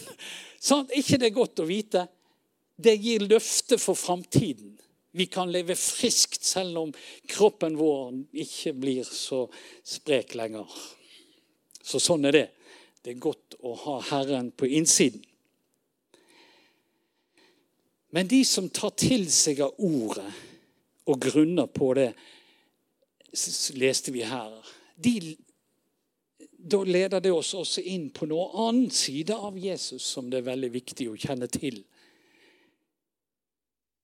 Sånn, 0.64 0.88
ikke 0.96 1.20
det 1.20 1.30
er 1.30 1.36
godt 1.36 1.60
å 1.60 1.68
vite? 1.68 2.06
Det 2.78 2.96
gir 2.96 3.26
løfte 3.28 3.80
for 3.82 4.00
framtiden. 4.00 4.78
Vi 5.12 5.26
kan 5.26 5.52
leve 5.52 5.76
friskt 5.76 6.44
selv 6.44 6.78
om 6.78 6.94
kroppen 7.30 7.78
vår 7.80 8.14
ikke 8.44 8.74
blir 8.78 9.08
så 9.08 9.46
sprek 9.84 10.36
lenger. 10.36 10.68
Så 11.82 12.02
sånn 12.04 12.28
er 12.28 12.36
det. 12.36 12.48
Det 13.02 13.14
er 13.14 13.24
godt 13.24 13.56
å 13.64 13.74
ha 13.86 14.00
Herren 14.10 14.52
på 14.52 14.68
innsiden. 14.68 15.24
Men 18.12 18.28
de 18.28 18.42
som 18.48 18.70
tar 18.70 18.92
til 19.00 19.28
seg 19.32 19.62
av 19.64 19.80
ordet 19.84 20.28
og 21.08 21.20
grunner 21.24 21.68
på 21.72 21.92
det, 21.96 22.12
leste 23.78 24.12
vi 24.16 24.24
her 24.26 24.56
de, 24.96 25.36
Da 26.58 26.80
leder 26.84 27.22
det 27.22 27.32
oss 27.32 27.54
også 27.54 27.84
inn 27.86 28.10
på 28.12 28.26
noen 28.28 28.56
annen 28.64 28.90
side 28.92 29.36
av 29.36 29.56
Jesus 29.60 30.04
som 30.04 30.32
det 30.32 30.42
er 30.42 30.48
veldig 30.50 30.72
viktig 30.74 31.06
å 31.12 31.20
kjenne 31.20 31.48
til. 31.52 31.84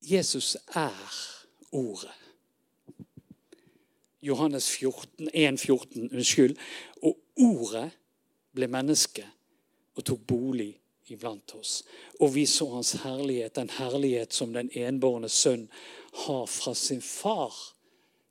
Jesus 0.03 0.57
er 0.75 0.93
Ordet. 1.72 2.12
Johannes 4.22 4.69
14, 4.69 5.29
1, 5.33 5.60
14, 5.60 6.10
unnskyld. 6.12 6.57
Og 7.01 7.17
Ordet 7.36 7.91
ble 8.53 8.67
menneske 8.67 9.25
og 9.95 10.05
tok 10.05 10.22
bolig 10.27 10.69
iblant 11.12 11.55
oss. 11.57 11.81
Og 12.19 12.36
vi 12.36 12.45
så 12.45 12.67
hans 12.75 12.93
herlighet, 13.03 13.55
den 13.55 13.69
herlighet 13.69 14.33
som 14.33 14.53
den 14.53 14.69
enbårne 14.77 15.29
sønn 15.29 15.67
har 16.25 16.45
fra 16.45 16.75
sin 16.77 17.01
far, 17.01 17.55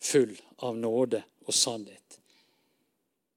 full 0.02 0.36
av 0.62 0.78
nåde 0.78 1.22
og 1.46 1.54
sannhet. 1.54 2.18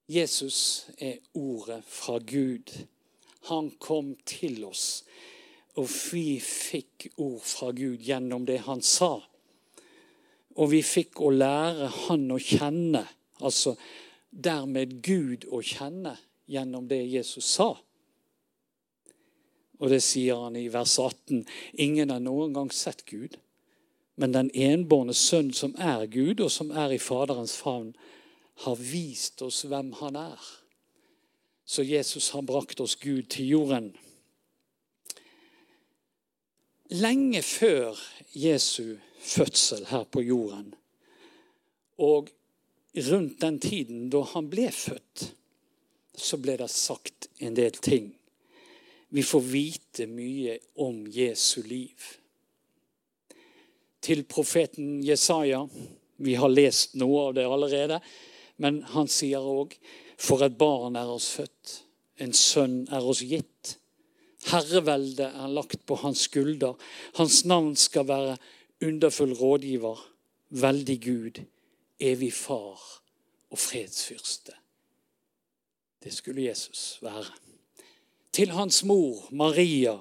Jesus 0.08 0.86
er 0.98 1.18
ordet 1.34 1.82
fra 1.88 2.20
Gud. 2.20 2.72
Han 3.50 3.72
kom 3.80 4.16
til 4.26 4.64
oss, 4.66 5.04
og 5.76 5.88
vi 5.90 6.40
fikk 6.40 7.10
ord 7.20 7.42
fra 7.44 7.72
Gud 7.76 8.04
gjennom 8.04 8.46
det 8.48 8.62
han 8.68 8.82
sa. 8.86 9.18
Og 10.56 10.72
vi 10.72 10.80
fikk 10.86 11.20
å 11.20 11.34
lære 11.36 11.90
han 12.06 12.30
å 12.32 12.40
kjenne, 12.40 13.04
altså 13.44 13.76
dermed 14.32 15.02
Gud 15.04 15.48
å 15.52 15.60
kjenne 15.64 16.16
gjennom 16.48 16.88
det 16.88 17.02
Jesus 17.04 17.48
sa. 17.58 17.74
Og 19.84 19.92
det 19.92 20.00
sier 20.04 20.40
han 20.46 20.56
i 20.56 20.70
vers 20.72 20.96
18. 21.02 21.44
Ingen 21.84 22.14
har 22.14 22.24
noen 22.24 22.56
gang 22.56 22.72
sett 22.72 23.04
Gud. 23.10 23.36
Men 24.16 24.32
den 24.32 24.52
enbårne 24.56 25.14
sønn 25.18 25.52
som 25.52 25.74
er 25.76 26.06
Gud, 26.08 26.40
og 26.40 26.52
som 26.52 26.72
er 26.72 26.94
i 26.96 27.02
Faderens 27.02 27.58
favn, 27.60 27.92
har 28.64 28.80
vist 28.80 29.42
oss 29.44 29.66
hvem 29.68 29.92
han 30.00 30.16
er. 30.16 30.40
Så 31.68 31.84
Jesus 31.84 32.30
har 32.32 32.46
brakt 32.48 32.80
oss 32.80 32.96
Gud 32.96 33.28
til 33.36 33.50
jorden. 33.58 33.92
Lenge 36.94 37.42
før 37.42 37.98
Jesu 38.36 38.98
fødsel 39.20 39.86
her 39.90 40.04
på 40.04 40.22
jorden, 40.22 40.74
og 41.98 42.30
rundt 43.10 43.42
den 43.42 43.60
tiden 43.60 44.10
da 44.14 44.22
han 44.36 44.50
ble 44.50 44.70
født, 44.72 45.32
så 46.16 46.38
ble 46.38 46.58
det 46.62 46.70
sagt 46.72 47.28
en 47.44 47.58
del 47.58 47.74
ting 47.84 48.14
vi 49.16 49.24
får 49.24 49.42
vite 49.42 50.06
mye 50.12 50.58
om 50.84 51.06
Jesu 51.08 51.62
liv. 51.64 51.96
Til 54.04 54.26
profeten 54.28 55.00
Jesaja 55.04 55.62
Vi 56.18 56.36
har 56.36 56.52
lest 56.52 56.94
noe 56.96 57.26
av 57.28 57.34
det 57.36 57.46
allerede. 57.48 58.00
Men 58.58 58.82
han 58.92 59.08
sier 59.12 59.44
òg 59.44 59.76
For 60.18 60.44
et 60.44 60.58
barn 60.60 60.96
er 60.96 61.10
oss 61.12 61.30
født, 61.36 61.72
en 62.24 62.32
sønn 62.32 62.86
er 62.92 63.04
oss 63.04 63.20
gitt. 63.28 63.55
Herreveldet 64.46 65.26
er 65.26 65.48
lagt 65.48 65.86
på 65.86 65.96
hans 65.96 66.28
skulder. 66.30 66.74
Hans 67.16 67.46
navn 67.46 67.76
skal 67.76 68.08
være 68.08 68.38
underfull 68.84 69.34
rådgiver, 69.34 69.98
veldig 70.50 71.02
Gud, 71.02 71.42
evig 72.00 72.34
far 72.34 72.82
og 73.50 73.60
fredsfyrste. 73.60 74.52
Det 76.04 76.14
skulle 76.14 76.44
Jesus 76.44 77.00
være 77.02 77.26
til 78.36 78.52
hans 78.52 78.84
mor 78.84 79.28
Maria. 79.32 79.98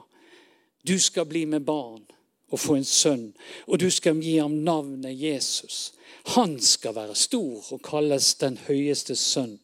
Du 0.89 0.99
skal 0.99 1.27
bli 1.27 1.45
med 1.45 1.61
barn 1.61 2.03
og 2.51 2.61
få 2.61 2.75
en 2.75 2.85
sønn, 2.85 3.29
og 3.67 3.81
du 3.81 3.91
skal 3.91 4.21
gi 4.21 4.37
ham 4.37 4.51
navnet 4.67 5.15
Jesus. 5.23 5.95
Han 6.37 6.61
skal 6.61 6.95
være 6.95 7.15
stor 7.15 7.73
og 7.73 7.83
kalles 7.83 8.35
den 8.35 8.59
høyeste 8.67 9.17
sønn. 9.17 9.59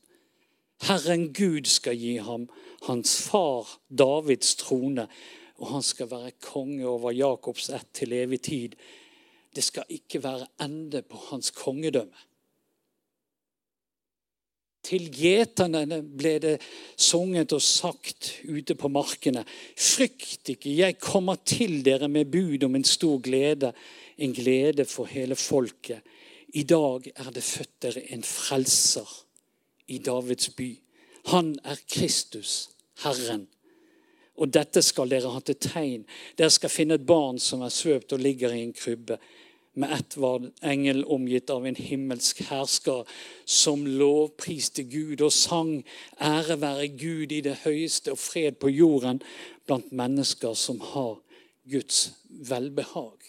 Herren 0.82 1.32
Gud 1.34 1.66
skal 1.68 1.98
gi 1.98 2.16
ham 2.16 2.48
hans 2.88 3.18
far 3.28 3.68
Davids 3.88 4.54
trone, 4.60 5.06
og 5.60 5.74
han 5.74 5.84
skal 5.84 6.10
være 6.10 6.32
konge 6.40 6.86
over 6.88 7.12
Jakobs 7.12 7.68
ett 7.76 7.92
til 7.92 8.16
evig 8.16 8.40
tid. 8.46 8.76
Det 9.54 9.64
skal 9.64 9.88
ikke 9.88 10.22
være 10.24 10.46
ende 10.62 11.02
på 11.02 11.20
hans 11.30 11.50
kongedømme. 11.50 12.26
Til 14.80 15.10
gjeterne 15.12 16.00
ble 16.02 16.38
det 16.40 16.54
sunget 16.96 17.52
og 17.52 17.60
sagt 17.60 18.30
ute 18.48 18.74
på 18.74 18.88
markene. 18.88 19.42
Frykt 19.76 20.48
ikke, 20.54 20.72
jeg 20.72 20.96
kommer 21.02 21.36
til 21.44 21.82
dere 21.84 22.08
med 22.08 22.30
bud 22.32 22.64
om 22.64 22.78
en 22.78 22.86
stor 22.88 23.20
glede, 23.20 23.74
en 24.16 24.32
glede 24.32 24.86
for 24.88 25.10
hele 25.10 25.36
folket. 25.36 26.00
I 26.56 26.64
dag 26.64 27.12
er 27.14 27.28
det 27.34 27.44
født 27.44 27.74
dere 27.84 28.06
en 28.14 28.24
frelser 28.24 29.10
i 29.92 29.98
Davids 29.98 30.48
by. 30.56 30.70
Han 31.24 31.58
er 31.64 31.76
Kristus, 31.88 32.70
Herren. 33.04 33.46
Og 34.40 34.48
dette 34.48 34.80
skal 34.82 35.10
dere 35.12 35.32
ha 35.34 35.40
til 35.44 35.58
tegn. 35.60 36.06
Dere 36.38 36.52
skal 36.52 36.72
finne 36.72 36.96
et 36.96 37.06
barn 37.06 37.38
som 37.42 37.60
er 37.62 37.74
svøpt 37.74 38.14
og 38.16 38.24
ligger 38.24 38.54
i 38.56 38.62
en 38.64 38.72
krybbe. 38.72 39.18
Med 39.72 39.92
ett 39.92 40.16
var 40.16 40.48
engel 40.66 41.04
omgitt 41.04 41.50
av 41.52 41.66
en 41.66 41.76
himmelsk 41.76 42.40
hersker 42.48 43.04
som 43.44 43.84
lovpriste 43.86 44.82
Gud 44.82 45.20
og 45.20 45.32
sang 45.32 45.84
'Ære 46.20 46.60
være 46.60 46.88
Gud 46.88 47.32
i 47.32 47.40
det 47.40 47.60
høyeste 47.64 48.12
og 48.12 48.18
fred 48.18 48.58
på 48.58 48.68
jorden' 48.68 49.22
blant 49.66 49.92
mennesker 49.92 50.54
som 50.54 50.80
har 50.80 51.20
Guds 51.70 52.12
velbehag. 52.28 53.20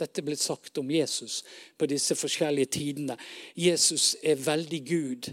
Dette 0.00 0.22
ble 0.22 0.36
sagt 0.36 0.78
om 0.78 0.90
Jesus 0.90 1.42
på 1.78 1.86
disse 1.86 2.14
forskjellige 2.16 2.66
tidene. 2.66 3.16
Jesus 3.56 4.16
er 4.22 4.34
veldig 4.34 4.80
Gud, 4.88 5.32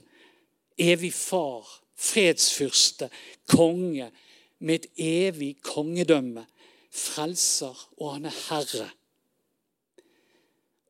evig 0.77 1.13
far, 1.13 1.65
fredsfyrste, 1.95 3.09
konge 3.47 4.11
med 4.59 4.75
et 4.75 4.87
evig 4.97 5.55
kongedømme, 5.61 6.45
frelser, 6.91 7.89
og 7.97 8.13
han 8.13 8.25
er 8.25 8.37
herre. 8.49 8.89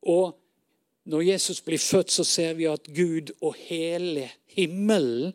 Og 0.02 0.38
når 1.08 1.20
Jesus 1.20 1.60
blir 1.64 1.78
født, 1.80 2.10
så 2.12 2.24
ser 2.24 2.52
vi 2.52 2.68
at 2.68 2.88
Gud 2.96 3.32
og 3.40 3.54
hele 3.54 4.30
himmelen 4.46 5.32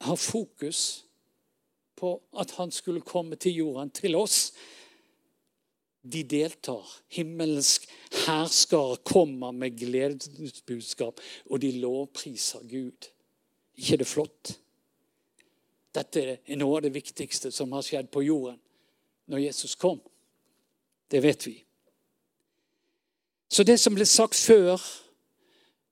har 0.00 0.16
fokus 0.16 1.04
på 2.00 2.14
at 2.38 2.50
han 2.56 2.70
skulle 2.70 3.00
komme 3.04 3.36
til 3.36 3.54
jorden, 3.60 3.90
til 3.90 4.14
oss. 4.16 4.52
De 6.00 6.22
deltar. 6.24 6.86
Himmelsk 7.12 7.84
herskare 8.24 8.96
kommer 9.04 9.52
med 9.52 9.76
gledesbudskap, 9.78 11.20
og 11.50 11.60
de 11.62 11.72
lovpriser 11.82 12.62
Gud. 12.70 13.10
Ikke 13.78 14.00
det 14.00 14.08
flott? 14.08 14.54
Dette 15.94 16.22
er 16.46 16.58
noe 16.58 16.78
av 16.78 16.84
det 16.86 16.94
viktigste 16.94 17.50
som 17.54 17.72
har 17.74 17.84
skjedd 17.86 18.10
på 18.14 18.22
jorden 18.22 18.58
når 19.30 19.44
Jesus 19.46 19.74
kom. 19.78 19.98
Det 21.10 21.22
vet 21.22 21.46
vi. 21.46 21.56
Så 23.50 23.66
det 23.66 23.80
som 23.82 23.96
ble 23.96 24.06
sagt 24.06 24.38
før 24.38 24.78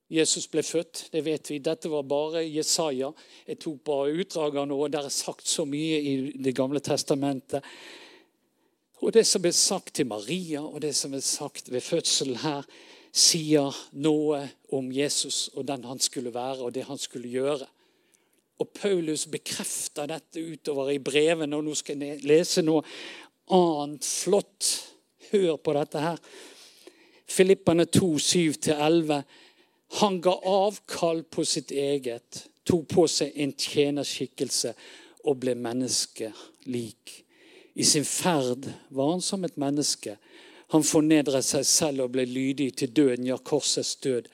Jesus 0.09 0.47
ble 0.49 0.63
født, 0.65 1.09
det 1.13 1.25
vet 1.27 1.51
vi. 1.51 1.59
Dette 1.61 1.91
var 1.93 2.07
bare 2.09 2.45
Jesaja. 2.47 3.11
Jeg 3.47 3.59
tok 3.61 3.83
bare 3.85 4.15
utdrag 4.23 4.57
av 4.57 4.69
noe. 4.71 4.89
Det 4.89 5.03
er 5.03 5.13
sagt 5.13 5.51
så 5.51 5.67
mye 5.69 5.99
i 6.01 6.15
Det 6.39 6.55
gamle 6.57 6.81
testamentet. 6.81 7.67
Og 8.99 9.15
det 9.15 9.25
som 9.27 9.43
ble 9.43 9.53
sagt 9.55 9.95
til 9.99 10.09
Maria, 10.11 10.63
og 10.63 10.83
det 10.83 10.95
som 10.97 11.13
ble 11.15 11.21
sagt 11.23 11.71
ved 11.71 11.85
fødselen 11.85 12.41
her, 12.43 12.67
sier 13.15 13.75
noe 13.97 14.43
om 14.75 14.91
Jesus 14.93 15.49
og 15.55 15.67
den 15.69 15.87
han 15.89 16.01
skulle 16.03 16.33
være, 16.35 16.67
og 16.67 16.75
det 16.75 16.85
han 16.89 16.99
skulle 17.01 17.31
gjøre. 17.31 17.67
Og 18.59 18.69
Paulus 18.75 19.27
bekrefter 19.31 20.09
dette 20.11 20.43
utover 20.43 20.91
i 20.91 20.99
brevene, 21.03 21.57
og 21.57 21.65
nå 21.65 21.75
skal 21.79 22.03
jeg 22.03 22.25
lese 22.27 22.65
noe 22.67 22.83
annet 23.55 24.07
flott. 24.07 24.71
Hør 25.31 25.59
på 25.61 25.75
dette 25.77 26.03
her. 26.03 26.19
Filippane 27.29 27.85
2, 27.85 28.11
7-11. 28.19 29.23
Han 30.01 30.21
ga 30.25 30.35
avkall 30.49 31.23
på 31.29 31.45
sitt 31.49 31.71
eget, 31.71 32.45
tok 32.67 32.89
på 32.93 33.07
seg 33.09 33.37
en 33.37 33.55
tjenerskikkelse 33.57 34.75
og 35.29 35.39
ble 35.45 35.55
menneskelik. 35.57 37.28
I 37.79 37.85
sin 37.87 38.05
ferd 38.05 38.67
var 38.89 39.13
han 39.13 39.23
som 39.23 39.45
et 39.47 39.57
menneske. 39.57 40.17
Han 40.75 40.85
fornedret 40.85 41.47
seg 41.47 41.67
selv 41.67 42.05
og 42.05 42.17
ble 42.17 42.25
lydig 42.27 42.73
til 42.81 42.91
døden, 42.91 43.29
ja, 43.29 43.37
korsets 43.39 43.95
død. 44.03 44.27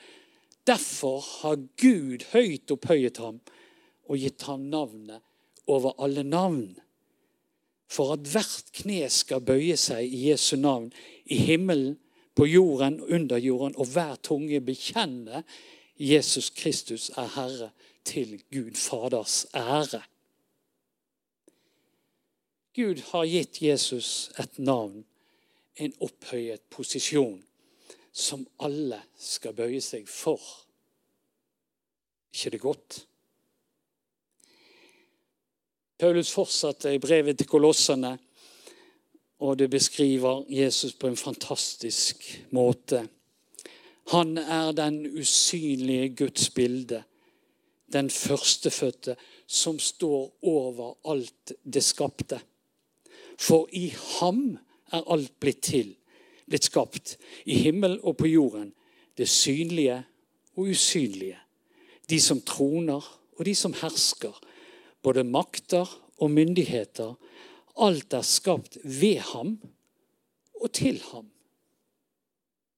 Derfor 0.65 1.21
har 1.21 1.61
Gud 1.77 2.25
høyt 2.31 2.73
opphøyet 2.73 3.21
ham 3.21 3.37
og 4.09 4.17
gitt 4.17 4.47
ham 4.49 4.65
navnet 4.71 5.21
over 5.69 5.93
alle 6.01 6.23
navn. 6.25 6.73
For 7.85 8.15
at 8.15 8.25
hvert 8.33 8.73
kne 8.81 9.05
skal 9.13 9.45
bøye 9.45 9.77
seg 9.77 10.09
i 10.09 10.31
Jesu 10.31 10.55
navn, 10.57 10.89
i 11.25 11.37
himmelen, 11.37 11.99
på 12.35 12.49
jorden, 12.49 12.97
under 12.99 13.37
jorden, 13.39 13.77
og 13.79 13.93
hver 13.93 14.17
tunge 14.19 14.59
bekjenne 14.59 15.45
Jesus 15.95 16.49
Kristus 16.49 17.07
er 17.15 17.29
Herre 17.37 17.69
til 18.03 18.41
Gud 18.51 18.75
Faders 18.75 19.45
ære. 19.55 20.01
Gud 22.75 23.01
har 23.11 23.25
gitt 23.25 23.61
Jesus 23.61 24.29
et 24.39 24.59
navn, 24.59 25.05
en 25.79 25.93
opphøyet 26.03 26.63
posisjon, 26.69 27.39
som 28.11 28.45
alle 28.63 29.01
skal 29.19 29.55
bøye 29.55 29.81
seg 29.83 30.07
for. 30.11 30.41
ikke 32.33 32.51
det 32.51 32.61
godt? 32.61 33.01
Paulus 35.99 36.31
fortsatte 36.31 36.91
i 36.91 36.99
brevet 36.99 37.37
til 37.39 37.47
kolossene 37.47 38.17
og 39.39 39.59
det 39.59 39.69
beskriver 39.69 40.45
Jesus 40.49 40.93
på 40.93 41.07
en 41.07 41.17
fantastisk 41.17 42.23
måte. 42.55 43.07
Han 44.13 44.37
er 44.37 44.71
den 44.71 45.05
usynlige 45.19 46.09
Guds 46.15 46.49
bilde, 46.49 47.03
den 47.93 48.09
førstefødte 48.09 49.15
som 49.47 49.79
står 49.79 50.37
over 50.41 50.95
alt 51.11 51.53
det 51.73 51.83
skapte. 51.83 52.39
For 53.39 53.69
i 53.71 53.89
ham 54.19 54.57
er 54.93 55.05
alt 55.11 55.33
blitt 55.39 55.61
til, 55.65 55.95
blitt 56.47 56.67
skapt, 56.69 57.17
i 57.45 57.57
himmel 57.65 57.99
og 58.03 58.17
på 58.17 58.29
jorden, 58.29 58.73
det 59.17 59.29
synlige 59.29 60.03
og 60.55 60.71
usynlige, 60.71 61.37
de 62.09 62.19
som 62.21 62.41
troner 62.41 63.03
og 63.35 63.45
de 63.45 63.55
som 63.55 63.73
hersker, 63.73 64.35
både 65.03 65.23
makter 65.23 65.89
og 66.17 66.31
myndigheter 66.31 67.15
Alt 67.75 68.13
er 68.13 68.23
skapt 68.23 68.77
ved 68.83 69.19
ham 69.33 69.57
og 70.61 70.71
til 70.71 71.01
ham. 71.11 71.27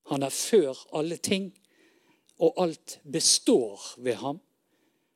Han 0.09 0.23
er 0.23 0.33
før 0.33 0.73
alle 0.97 1.17
ting, 1.17 1.51
og 2.39 2.53
alt 2.57 2.99
består 3.11 3.81
ved 3.97 4.13
ham. 4.13 4.39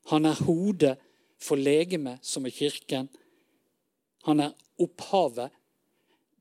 Han 0.06 0.26
er 0.26 0.44
hodet 0.44 0.98
for 1.40 1.56
legemet, 1.56 2.20
som 2.22 2.46
er 2.46 2.50
kirken. 2.50 3.10
Han 4.28 4.40
er 4.40 4.54
opphavet, 4.82 5.52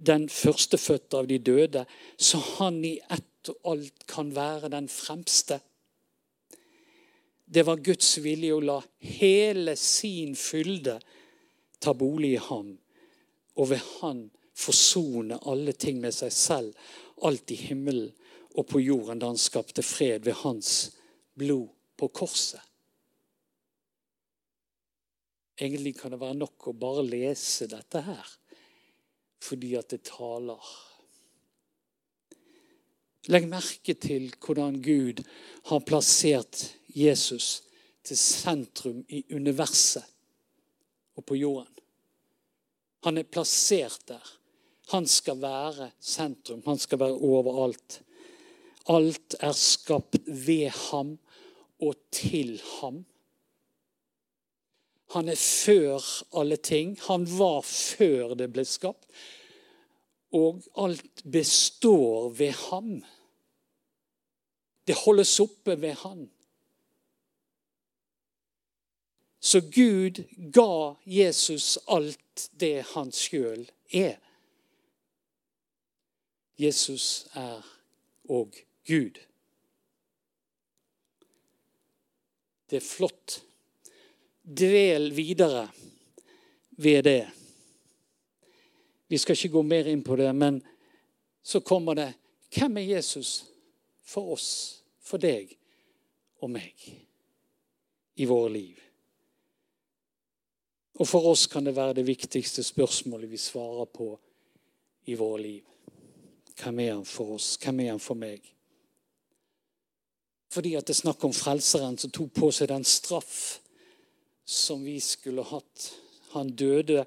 den 0.01 0.29
førstefødte 0.33 1.19
av 1.21 1.27
de 1.29 1.39
døde, 1.39 1.85
så 2.17 2.39
han 2.57 2.81
i 2.85 2.97
ett 3.13 3.51
og 3.51 3.73
alt 3.73 4.07
kan 4.09 4.31
være 4.37 4.71
den 4.73 4.89
fremste. 4.89 5.61
Det 7.45 7.65
var 7.67 7.83
Guds 7.85 8.15
vilje 8.23 8.55
å 8.55 8.63
la 8.65 8.79
hele 9.19 9.75
sin 9.77 10.37
fylde 10.39 10.99
ta 11.81 11.95
bolig 11.97 12.35
i 12.37 12.45
ham 12.45 12.75
og 13.57 13.71
ved 13.73 13.83
Han 14.01 14.29
forsone 14.61 15.41
alle 15.49 15.73
ting 15.73 16.01
med 16.01 16.15
seg 16.15 16.33
selv, 16.33 16.75
alt 17.25 17.51
i 17.51 17.57
himmelen 17.59 18.13
og 18.55 18.67
på 18.69 18.81
jorden, 18.83 19.21
da 19.21 19.31
han 19.31 19.41
skapte 19.41 19.83
fred 19.85 20.27
ved 20.27 20.37
hans 20.43 20.91
blod 21.39 21.69
på 21.97 22.09
korset. 22.09 22.61
Egentlig 25.61 25.95
kan 25.99 26.15
det 26.15 26.21
være 26.23 26.39
nok 26.41 26.71
å 26.71 26.77
bare 26.81 27.05
lese 27.05 27.69
dette 27.69 28.01
her, 28.07 28.29
fordi 29.45 29.75
at 29.77 29.93
det 29.93 30.03
taler. 30.09 30.71
Legg 33.29 33.49
merke 33.51 33.95
til 34.01 34.31
hvordan 34.41 34.79
Gud 34.81 35.21
har 35.69 35.85
plassert 35.85 36.63
Jesus 36.97 37.61
til 38.07 38.17
sentrum 38.17 39.03
i 39.13 39.21
universet 39.37 40.07
og 41.21 41.27
på 41.29 41.37
jorden. 41.37 41.77
Han 43.05 43.21
er 43.21 43.29
plassert 43.29 44.07
der. 44.09 44.25
Han 44.91 45.07
skal 45.07 45.39
være 45.41 45.91
sentrum. 46.01 46.63
Han 46.67 46.81
skal 46.81 47.01
være 47.01 47.21
overalt. 47.21 48.01
Alt 48.91 49.37
er 49.41 49.53
skapt 49.57 50.19
ved 50.27 50.73
ham 50.91 51.15
og 51.81 51.95
til 52.13 52.57
ham. 52.81 53.05
Han 55.11 55.29
er 55.29 55.39
før 55.39 56.05
alle 56.39 56.57
ting. 56.57 56.95
Han 57.09 57.27
var 57.39 57.63
før 57.67 58.35
det 58.39 58.53
ble 58.55 58.65
skapt. 58.65 59.09
Og 60.31 60.63
alt 60.79 61.25
består 61.27 62.31
ved 62.39 62.53
ham. 62.71 63.01
Det 64.87 64.95
holdes 65.05 65.41
oppe 65.43 65.75
ved 65.83 65.97
han. 66.05 66.29
Så 69.41 69.61
Gud 69.61 70.23
ga 70.53 70.95
Jesus 71.07 71.79
alt 71.89 72.51
det 72.61 72.85
han 72.93 73.11
sjøl 73.13 73.65
er. 73.91 74.19
Jesus 76.61 77.27
er 77.35 77.65
òg 78.29 78.59
Gud. 78.87 79.17
Det 82.71 82.77
er 82.77 82.87
flott. 82.87 83.41
Dvel 84.51 85.13
videre 85.15 85.69
ved 86.81 87.05
det. 87.05 87.31
Vi 89.07 89.19
skal 89.19 89.37
ikke 89.37 89.53
gå 89.55 89.63
mer 89.63 89.87
inn 89.87 90.03
på 90.03 90.17
det, 90.19 90.33
men 90.35 90.59
så 91.43 91.61
kommer 91.61 91.95
det 91.95 92.13
Hvem 92.51 92.81
er 92.81 92.89
Jesus 92.97 93.45
for 94.03 94.33
oss, 94.35 94.83
for 94.99 95.23
deg 95.23 95.53
og 96.43 96.51
meg 96.51 96.75
i 98.19 98.27
våre 98.27 98.51
liv? 98.51 98.81
Og 100.99 101.07
for 101.07 101.31
oss 101.31 101.47
kan 101.47 101.65
det 101.65 101.77
være 101.77 102.01
det 102.01 102.09
viktigste 102.11 102.67
spørsmålet 102.67 103.31
vi 103.31 103.39
svarer 103.39 103.87
på 103.87 104.11
i 105.07 105.15
våre 105.15 105.39
liv. 105.45 105.63
Hvem 106.59 106.83
er 106.83 106.93
han 106.97 107.07
for 107.07 107.37
oss? 107.39 107.55
Hvem 107.63 107.87
er 107.87 107.95
han 107.95 108.03
for 108.03 108.19
meg? 108.19 108.43
Fordi 110.51 110.75
at 110.75 110.91
det 110.91 110.97
er 110.97 111.05
snakk 111.05 111.23
om 111.25 111.33
Frelseren 111.33 111.95
som 112.03 112.11
tok 112.11 112.35
på 112.35 112.51
seg 112.51 112.73
den 112.75 112.83
straff 112.85 113.60
som 114.51 114.85
vi 114.85 115.01
skulle 115.01 115.43
hatt. 115.43 115.87
Han 116.31 116.51
døde 116.57 117.05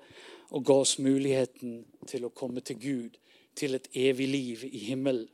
og 0.50 0.66
ga 0.66 0.80
oss 0.84 0.98
muligheten 1.00 1.84
til 2.08 2.28
å 2.28 2.32
komme 2.36 2.64
til 2.64 2.80
Gud, 2.80 3.18
til 3.56 3.76
et 3.76 3.90
evig 3.94 4.28
liv 4.28 4.64
i 4.70 4.80
himmelen. 4.88 5.28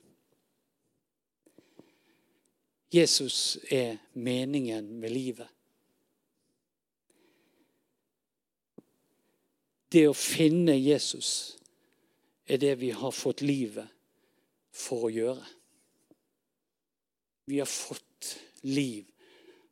Jesus 2.89 3.59
er 3.69 3.99
meningen 4.13 4.87
med 4.99 5.13
livet. 5.13 5.49
Det 9.93 10.07
å 10.09 10.17
finne 10.17 10.73
Jesus 10.77 11.59
er 12.49 12.57
det 12.61 12.75
vi 12.81 12.89
har 12.93 13.13
fått 13.13 13.45
livet 13.45 13.89
for 14.73 15.05
å 15.05 15.13
gjøre. 15.13 15.45
Vi 17.49 17.61
har 17.61 17.69
fått 17.69 18.35
liv 18.65 19.05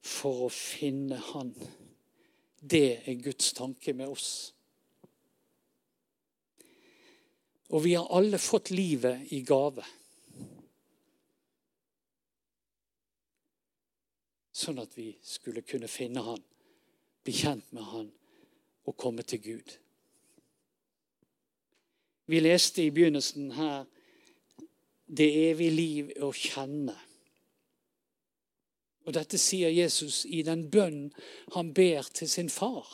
for 0.01 0.47
å 0.47 0.53
finne 0.53 1.17
Han. 1.33 1.53
Det 2.69 3.09
er 3.09 3.21
Guds 3.23 3.53
tanke 3.53 3.93
med 3.93 4.11
oss. 4.11 4.29
Og 7.69 7.83
vi 7.83 7.93
har 7.93 8.07
alle 8.15 8.39
fått 8.39 8.71
livet 8.71 9.31
i 9.35 9.41
gave. 9.47 9.83
Sånn 14.57 14.79
at 14.81 14.95
vi 14.97 15.11
skulle 15.23 15.63
kunne 15.67 15.89
finne 15.91 16.23
Han, 16.25 16.41
bli 17.23 17.35
kjent 17.35 17.67
med 17.75 17.87
Han 17.91 18.07
og 18.87 18.95
komme 18.97 19.23
til 19.27 19.43
Gud. 19.43 19.75
Vi 22.27 22.39
leste 22.41 22.83
i 22.83 22.91
begynnelsen 22.91 23.51
her 23.55 23.85
det 25.07 25.27
evige 25.47 25.75
liv 25.75 26.09
å 26.23 26.33
kjenne. 26.35 26.95
Og 29.07 29.15
Dette 29.15 29.39
sier 29.39 29.71
Jesus 29.71 30.25
i 30.27 30.41
den 30.43 30.65
bønn 30.71 31.07
han 31.55 31.71
ber 31.73 32.09
til 32.11 32.27
sin 32.27 32.49
far. 32.51 32.87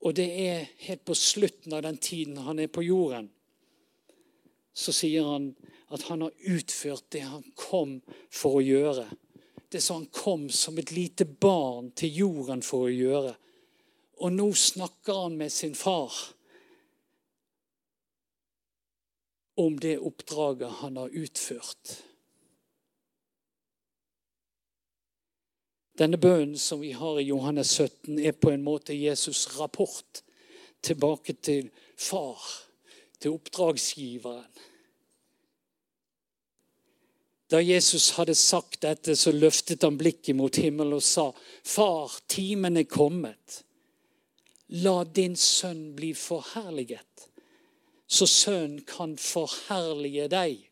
Og 0.00 0.16
det 0.16 0.26
er 0.40 0.68
helt 0.86 1.04
på 1.04 1.16
slutten 1.18 1.74
av 1.76 1.84
den 1.84 1.98
tiden 2.00 2.38
han 2.46 2.62
er 2.62 2.72
på 2.72 2.84
jorden. 2.86 3.28
Så 4.76 4.94
sier 4.96 5.28
han 5.28 5.50
at 5.92 6.06
han 6.08 6.24
har 6.24 6.32
utført 6.48 7.10
det 7.12 7.24
han 7.28 7.44
kom 7.56 7.98
for 8.32 8.58
å 8.58 8.64
gjøre. 8.64 9.06
Det 9.68 9.82
som 9.82 10.00
han 10.00 10.08
kom 10.14 10.48
som 10.48 10.78
et 10.78 10.92
lite 10.94 11.26
barn 11.26 11.92
til 11.96 12.16
jorden 12.22 12.64
for 12.64 12.86
å 12.86 12.92
gjøre. 12.92 13.34
Og 14.24 14.32
nå 14.32 14.48
snakker 14.56 15.24
han 15.26 15.36
med 15.36 15.52
sin 15.52 15.76
far 15.76 16.12
om 19.56 19.76
det 19.80 19.98
oppdraget 19.98 20.80
han 20.80 20.96
har 21.00 21.12
utført. 21.12 21.96
Denne 25.96 26.18
bønnen 26.20 26.58
som 26.60 26.80
vi 26.80 26.92
har 26.92 27.18
i 27.20 27.28
Johannes 27.30 27.72
17, 27.78 28.18
er 28.18 28.36
på 28.36 28.52
en 28.52 28.64
måte 28.64 28.92
Jesus' 28.92 29.48
rapport 29.58 30.22
tilbake 30.84 31.32
til 31.32 31.70
far, 31.96 32.42
til 33.20 33.38
oppdragsgiveren. 33.38 34.44
Da 37.50 37.60
Jesus 37.62 38.10
hadde 38.18 38.34
sagt 38.34 38.82
dette, 38.82 39.14
så 39.16 39.30
løftet 39.32 39.84
han 39.86 39.96
blikket 39.98 40.34
mot 40.36 40.56
himmelen 40.58 40.98
og 40.98 41.02
sa, 41.06 41.30
Far, 41.62 42.10
timen 42.28 42.76
er 42.76 42.88
kommet. 42.90 43.62
La 44.82 45.04
din 45.04 45.36
sønn 45.38 45.92
bli 45.94 46.10
forherliget, 46.18 47.28
så 48.06 48.26
sønnen 48.26 48.80
kan 48.82 49.14
forherlige 49.18 50.26
deg. 50.32 50.65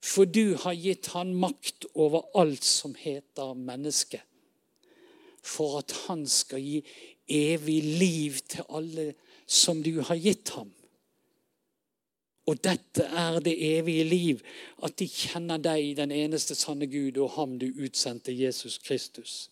For 0.00 0.24
du 0.24 0.56
har 0.56 0.74
gitt 0.74 1.12
han 1.12 1.34
makt 1.36 1.84
over 1.94 2.24
alt 2.40 2.64
som 2.64 2.94
heter 2.96 3.54
menneske, 3.54 4.22
for 5.44 5.80
at 5.82 5.92
han 6.06 6.24
skal 6.28 6.64
gi 6.64 6.80
evig 7.30 7.80
liv 7.84 8.40
til 8.48 8.64
alle 8.68 9.12
som 9.46 9.82
du 9.84 10.00
har 10.00 10.16
gitt 10.16 10.54
ham. 10.56 10.72
Og 12.48 12.58
dette 12.64 13.04
er 13.04 13.38
det 13.44 13.54
evige 13.60 14.04
liv, 14.08 14.40
at 14.82 14.96
de 14.98 15.06
kjenner 15.06 15.60
deg, 15.60 15.92
den 16.00 16.10
eneste 16.10 16.56
sanne 16.58 16.88
Gud, 16.90 17.20
og 17.20 17.36
ham 17.36 17.58
du 17.60 17.68
utsendte, 17.68 18.32
Jesus 18.34 18.78
Kristus. 18.78 19.50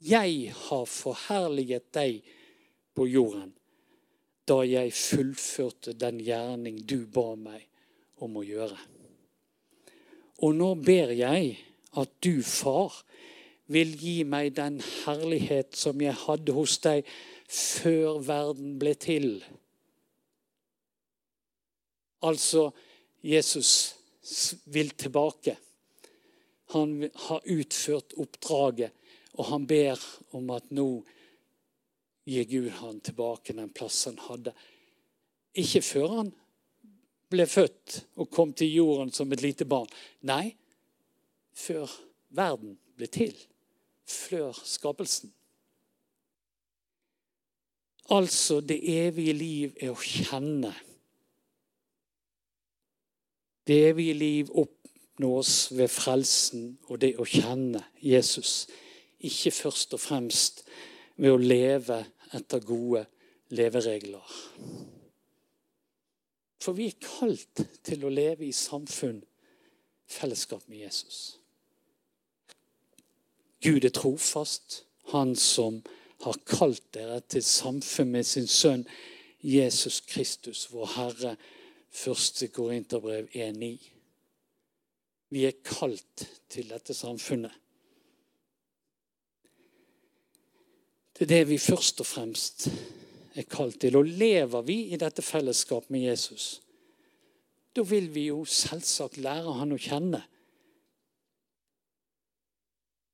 Jeg 0.00 0.54
har 0.54 0.86
forherliget 0.88 1.90
deg 1.94 2.22
på 2.94 3.06
jorden 3.10 3.52
da 4.44 4.60
jeg 4.60 4.92
fullførte 4.92 5.94
den 5.96 6.18
gjerning 6.20 6.82
du 6.84 7.06
ba 7.08 7.30
meg 7.40 7.64
om 8.22 8.38
å 8.38 8.44
gjøre. 8.46 8.78
Og 10.44 10.54
nå 10.56 10.70
ber 10.82 11.14
jeg 11.14 11.54
at 11.94 12.10
du, 12.24 12.42
far, 12.42 12.94
vil 13.70 13.94
gi 13.96 14.18
meg 14.28 14.52
den 14.58 14.80
herlighet 15.04 15.76
som 15.78 16.00
jeg 16.02 16.16
hadde 16.26 16.52
hos 16.52 16.76
deg 16.84 17.06
før 17.48 18.18
verden 18.24 18.78
ble 18.80 18.94
til 19.00 19.28
Altså, 22.24 22.70
Jesus 23.20 23.70
vil 24.72 24.94
tilbake. 24.96 25.58
Han 26.72 27.02
har 27.26 27.42
utført 27.44 28.14
oppdraget, 28.16 28.94
og 29.36 29.44
han 29.50 29.66
ber 29.68 30.00
om 30.32 30.48
at 30.54 30.70
nå 30.72 30.86
gir 32.24 32.48
Gud 32.48 32.70
han 32.78 33.02
tilbake 33.04 33.52
den 33.52 33.68
plassen 33.76 34.16
han 34.16 34.30
hadde. 34.30 34.54
Ikke 35.60 35.84
før 35.84 36.16
han 36.16 36.32
ble 37.34 37.46
født 37.50 38.00
og 38.16 38.30
kom 38.32 38.54
til 38.56 38.72
jorden 38.72 39.12
som 39.12 39.32
et 39.34 39.42
lite 39.44 39.66
barn. 39.68 39.90
Nei, 40.26 40.54
før 41.54 41.90
verden 42.34 42.78
ble 42.96 43.10
til. 43.10 43.34
Før 44.08 44.56
skapelsen. 44.64 45.32
Altså, 48.12 48.60
det 48.60 48.80
evige 48.84 49.32
liv 49.32 49.78
er 49.80 49.94
å 49.94 50.00
kjenne 50.00 50.74
det 53.66 53.88
evige 53.88 54.14
liv 54.14 54.50
oppnås 54.52 55.72
ved 55.72 55.88
frelsen 55.88 56.66
og 56.88 57.00
det 57.00 57.14
å 57.16 57.24
kjenne 57.28 57.80
Jesus. 58.02 58.66
Ikke 59.24 59.54
først 59.56 59.96
og 59.96 60.02
fremst 60.04 60.64
ved 61.16 61.32
å 61.32 61.40
leve 61.40 62.02
etter 62.36 62.60
gode 62.66 63.06
leveregler. 63.56 64.36
For 66.64 66.72
vi 66.72 66.88
er 66.88 67.00
kalt 67.02 67.60
til 67.84 68.06
å 68.06 68.12
leve 68.12 68.46
i 68.46 68.54
samfunn, 68.56 69.18
fellesskap 70.08 70.64
med 70.70 70.86
Jesus. 70.86 71.18
Gud 73.64 73.84
er 73.84 73.92
trofast, 73.92 74.84
han 75.12 75.34
som 75.36 75.82
har 76.24 76.38
kalt 76.48 76.86
dere 76.96 77.20
til 77.28 77.44
samfunn 77.44 78.14
med 78.14 78.24
sin 78.24 78.48
sønn 78.48 78.86
Jesus 79.44 80.00
Kristus, 80.08 80.70
vår 80.72 80.88
Herre 80.96 81.34
Første 81.94 82.48
Korinterbrev 82.48 83.28
1,9. 83.36 83.68
Vi 85.36 85.44
er 85.44 85.60
kalt 85.68 86.24
til 86.48 86.72
dette 86.72 86.96
samfunnet. 86.96 87.52
Det 91.14 91.28
er 91.28 91.32
det 91.36 91.48
vi 91.52 91.60
først 91.60 92.00
og 92.00 92.08
fremst 92.08 92.70
er 93.34 93.48
kalt 93.50 93.80
til. 93.82 93.96
Og 93.98 94.06
lever 94.06 94.62
vi 94.66 94.78
i 94.94 95.00
dette 95.00 95.22
fellesskapet 95.22 95.90
med 95.94 96.08
Jesus, 96.10 96.60
da 97.74 97.82
vil 97.82 98.06
vi 98.14 98.28
jo 98.28 98.44
selvsagt 98.46 99.18
lære 99.18 99.56
han 99.58 99.74
å 99.74 99.80
kjenne. 99.80 100.20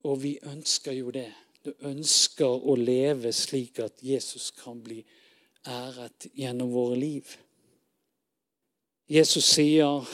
Og 0.04 0.20
vi 0.22 0.34
ønsker 0.48 0.96
jo 0.96 1.12
det. 1.12 1.30
Du 1.64 1.72
ønsker 1.84 2.48
å 2.48 2.76
leve 2.76 3.32
slik 3.36 3.80
at 3.84 4.00
Jesus 4.04 4.50
kan 4.56 4.80
bli 4.84 5.00
æret 5.68 6.28
gjennom 6.36 6.72
våre 6.72 6.96
liv. 6.96 7.34
Jesus 9.10 9.48
sier, 9.56 10.06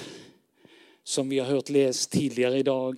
som 1.04 1.28
vi 1.30 1.38
har 1.38 1.50
hørt 1.50 1.70
lest 1.70 2.10
tidligere 2.12 2.58
i 2.58 2.66
dag, 2.66 2.94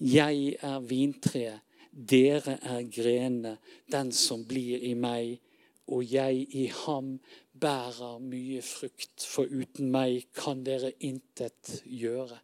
'Jeg 0.00 0.56
er 0.62 0.80
vintreet, 0.80 1.60
dere 1.92 2.58
er 2.62 2.82
grenene. 2.82 3.58
Den 3.92 4.12
som 4.12 4.44
blir 4.44 4.82
i 4.82 4.94
meg, 4.94 5.38
og 5.86 6.12
jeg 6.12 6.46
i 6.56 6.66
ham, 6.84 7.18
bærer 7.60 8.18
mye 8.18 8.62
frukt, 8.64 9.24
for 9.28 9.48
uten 9.50 9.90
meg 9.92 10.26
kan 10.36 10.64
dere 10.66 10.94
intet 11.04 11.80
gjøre. 11.84 12.38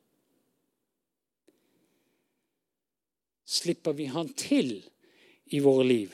Slipper 3.50 3.96
vi 3.98 4.06
han 4.12 4.28
til 4.38 4.76
i 5.50 5.58
våre 5.64 5.86
liv, 5.86 6.12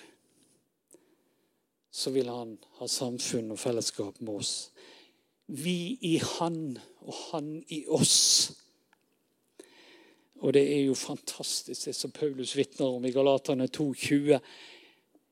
så 1.92 2.12
vil 2.12 2.28
han 2.28 2.54
ha 2.78 2.86
samfunn 2.88 3.52
og 3.52 3.60
fellesskap 3.60 4.20
med 4.20 4.40
oss. 4.40 4.54
Vi 5.46 5.98
i 6.02 6.16
Han 6.18 6.78
og 7.06 7.14
Han 7.30 7.50
i 7.72 7.84
oss. 7.88 8.52
Og 10.44 10.52
det 10.52 10.64
er 10.74 10.82
jo 10.84 10.94
fantastisk, 10.94 11.86
det 11.86 11.94
som 11.96 12.12
Paulus 12.12 12.56
vitner 12.56 12.98
om 12.98 13.04
i 13.04 13.12
Galaterne 13.14 13.68
2,20. 13.72 14.40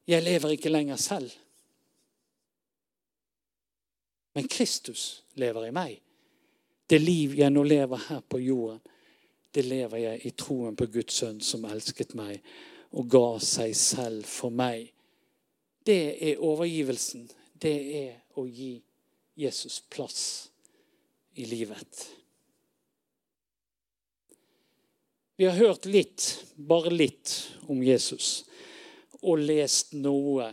Jeg 0.08 0.22
lever 0.22 0.54
ikke 0.54 0.72
lenger 0.72 0.96
selv. 0.96 1.32
Men 4.34 4.48
Kristus 4.50 5.22
lever 5.38 5.68
i 5.68 5.74
meg. 5.74 6.00
Det 6.90 6.98
liv 7.00 7.36
jeg 7.38 7.52
nå 7.52 7.62
lever 7.64 8.08
her 8.08 8.22
på 8.28 8.40
jorden, 8.42 8.80
det 9.54 9.62
lever 9.64 10.00
jeg 10.02 10.26
i 10.26 10.32
troen 10.34 10.74
på 10.76 10.88
Guds 10.90 11.20
sønn 11.20 11.38
som 11.44 11.64
elsket 11.70 12.16
meg 12.18 12.42
og 12.94 13.06
ga 13.10 13.28
seg 13.42 13.74
selv 13.78 14.26
for 14.26 14.54
meg. 14.54 14.88
Det 15.86 16.16
er 16.30 16.42
overgivelsen. 16.42 17.28
Det 17.54 17.76
er 18.00 18.40
å 18.40 18.46
gi 18.50 18.74
Jesus 19.38 19.80
plass 19.90 20.24
i 21.38 21.46
livet. 21.46 22.02
Vi 25.36 25.46
har 25.46 25.58
hørt 25.58 25.86
litt, 25.90 26.26
bare 26.54 26.90
litt, 26.94 27.32
om 27.66 27.82
Jesus 27.82 28.44
og 29.24 29.40
lest 29.40 29.94
noe 29.96 30.50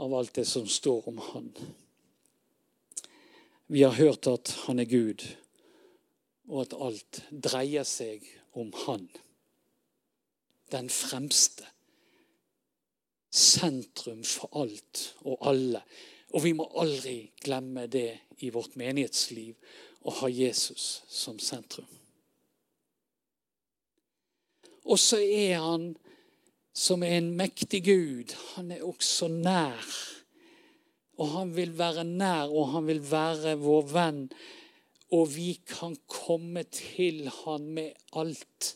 av 0.00 0.14
alt 0.16 0.34
det 0.38 0.46
som 0.48 0.66
står 0.66 1.10
om 1.10 1.20
han. 1.30 1.50
Vi 3.66 3.82
har 3.82 3.92
hørt 3.92 4.26
at 4.30 4.52
han 4.66 4.78
er 4.78 4.84
Gud, 4.84 5.24
og 6.46 6.60
at 6.62 6.74
alt 6.78 7.22
dreier 7.30 7.86
seg 7.86 8.22
om 8.54 8.70
han. 8.86 9.08
Den 10.70 10.90
fremste. 10.90 11.66
Sentrum 13.30 14.22
for 14.24 14.62
alt 14.62 15.02
og 15.26 15.42
alle. 15.50 15.82
Og 16.34 16.44
vi 16.44 16.54
må 16.54 16.68
aldri 16.78 17.18
glemme 17.42 17.86
det 17.90 18.12
i 18.46 18.52
vårt 18.54 18.78
menighetsliv 18.78 19.58
å 20.06 20.14
ha 20.20 20.30
Jesus 20.30 21.02
som 21.10 21.38
sentrum. 21.42 21.90
Og 24.86 24.98
så 25.02 25.18
er 25.18 25.58
han 25.58 25.90
som 26.76 27.02
er 27.02 27.18
en 27.18 27.32
mektig 27.34 27.82
Gud. 27.86 28.34
Han 28.54 28.70
er 28.70 28.84
også 28.86 29.28
nær. 29.32 29.82
Og 31.16 31.30
han 31.32 31.54
vil 31.56 31.72
være 31.78 32.04
nær, 32.04 32.52
og 32.52 32.72
han 32.74 32.86
vil 32.88 33.00
være 33.10 33.56
vår 33.60 33.86
venn. 33.92 34.20
Og 35.16 35.30
vi 35.36 35.52
kan 35.68 35.96
komme 36.10 36.66
til 36.72 37.24
han 37.42 37.70
med 37.78 37.96
alt. 38.12 38.74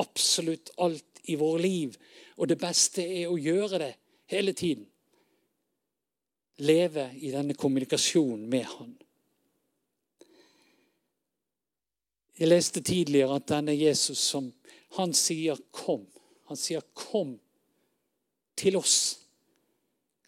Absolutt 0.00 0.72
alt 0.78 1.22
i 1.28 1.36
vårt 1.38 1.60
liv. 1.60 1.94
Og 2.36 2.48
det 2.48 2.58
beste 2.58 3.04
er 3.04 3.28
å 3.30 3.38
gjøre 3.38 3.82
det 3.84 3.94
hele 4.32 4.56
tiden 4.56 4.88
leve 6.56 7.10
i 7.18 7.30
denne 7.30 7.54
kommunikasjonen 7.54 8.46
med 8.50 8.64
Han. 8.64 8.92
Jeg 12.38 12.50
leste 12.50 12.82
tidligere 12.82 13.38
at 13.38 13.48
denne 13.48 13.74
Jesus 13.74 14.18
som 14.18 14.52
Han 14.96 15.12
sier 15.12 15.56
'kom'. 15.72 16.06
Han 16.46 16.56
sier 16.56 16.80
'kom 16.94 17.40
til 18.56 18.76
oss'. 18.76 19.23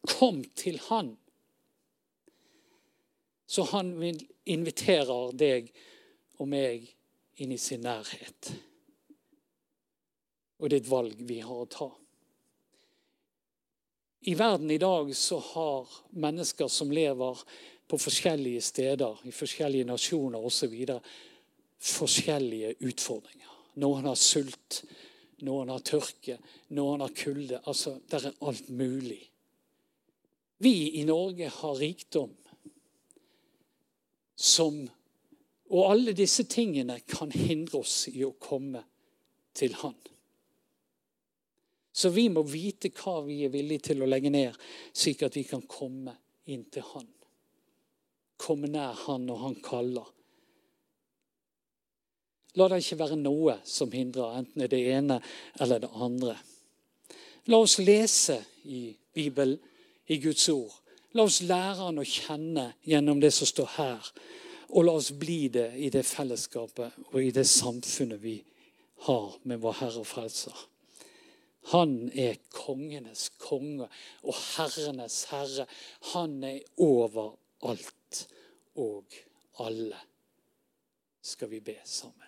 Kom 0.07 0.45
til 0.55 0.79
Han. 0.89 1.17
Så 3.47 3.63
han 3.71 3.93
inviterer 4.45 5.37
deg 5.39 5.69
og 6.41 6.49
meg 6.51 6.89
inn 7.43 7.53
i 7.55 7.61
sin 7.61 7.85
nærhet. 7.87 8.51
Og 10.59 10.71
det 10.71 10.81
er 10.81 10.83
et 10.83 10.91
valg 10.91 11.23
vi 11.29 11.39
har 11.45 11.63
å 11.63 11.69
ta. 11.71 11.89
I 14.27 14.35
verden 14.35 14.71
i 14.75 14.81
dag 14.83 15.13
så 15.15 15.39
har 15.53 15.93
mennesker 16.11 16.69
som 16.73 16.91
lever 16.91 17.43
på 17.87 17.99
forskjellige 18.03 18.63
steder, 18.67 19.21
i 19.29 19.31
forskjellige 19.31 19.87
nasjoner 19.87 20.43
osv., 20.43 20.75
forskjellige 21.87 22.73
utfordringer. 22.89 23.53
Noen 23.79 24.09
har 24.09 24.19
sult, 24.19 24.81
noen 25.47 25.71
har 25.71 25.85
tørke, 25.87 26.41
noen 26.75 27.05
har 27.05 27.15
kulde. 27.15 27.61
Altså, 27.69 27.99
det 28.09 28.25
er 28.25 28.39
alt 28.49 28.71
mulig. 28.73 29.21
Vi 30.59 31.01
i 31.01 31.05
Norge 31.05 31.49
har 31.53 31.75
rikdom 31.75 32.35
som 34.37 34.87
Og 35.67 35.91
alle 35.91 36.13
disse 36.15 36.45
tingene 36.47 37.01
kan 37.11 37.33
hindre 37.35 37.81
oss 37.81 38.05
i 38.07 38.21
å 38.23 38.37
komme 38.39 38.85
til 39.57 39.73
Han. 39.81 39.97
Så 41.91 42.13
vi 42.15 42.29
må 42.31 42.45
vite 42.47 42.93
hva 42.95 43.17
vi 43.27 43.41
er 43.43 43.51
villige 43.51 43.89
til 43.89 44.05
å 44.05 44.07
legge 44.07 44.31
ned, 44.31 44.55
slik 44.95 45.25
at 45.27 45.35
vi 45.35 45.43
kan 45.49 45.65
komme 45.67 46.15
inn 46.47 46.63
til 46.71 46.87
Han. 46.93 47.09
Komme 48.39 48.71
nær 48.71 48.95
Han 49.09 49.27
når 49.27 49.43
Han 49.43 49.59
kaller. 49.65 50.13
La 52.57 52.69
det 52.71 52.85
ikke 52.85 53.03
være 53.03 53.19
noe 53.21 53.59
som 53.67 53.91
hindrer, 53.93 54.39
enten 54.39 54.69
det 54.71 54.83
ene 54.95 55.19
eller 55.61 55.83
det 55.83 55.91
andre. 55.93 56.37
La 57.51 57.59
oss 57.59 57.81
lese 57.83 58.39
i 58.71 58.89
Bibelen, 58.95 59.59
i 60.07 60.19
Guds 60.23 60.49
ord. 60.49 60.75
La 61.17 61.25
oss 61.25 61.41
lære 61.43 61.89
Han 61.89 62.03
å 62.03 62.07
kjenne 62.07 62.67
gjennom 62.85 63.21
det 63.23 63.33
som 63.35 63.49
står 63.49 63.71
her. 63.77 64.11
Og 64.69 64.85
la 64.85 64.97
oss 64.99 65.13
bli 65.15 65.47
det 65.53 65.71
i 65.79 65.91
det 65.95 66.05
fellesskapet 66.07 66.97
og 67.13 67.21
i 67.23 67.33
det 67.35 67.47
samfunnet 67.49 68.21
vi 68.23 68.41
har 69.07 69.37
med 69.45 69.63
vår 69.63 69.79
Herre 69.81 70.03
og 70.03 70.09
Frelser. 70.11 70.57
Han 71.73 72.11
er 72.15 72.39
kongenes 72.55 73.31
konge 73.43 73.89
og 74.23 74.37
herrenes 74.55 75.25
herre. 75.33 75.67
Han 76.13 76.39
er 76.47 76.61
over 76.79 77.35
alt 77.67 78.23
og 78.79 79.17
alle, 79.59 79.99
skal 81.23 81.51
vi 81.51 81.61
be 81.61 81.75
sammen. 81.85 82.23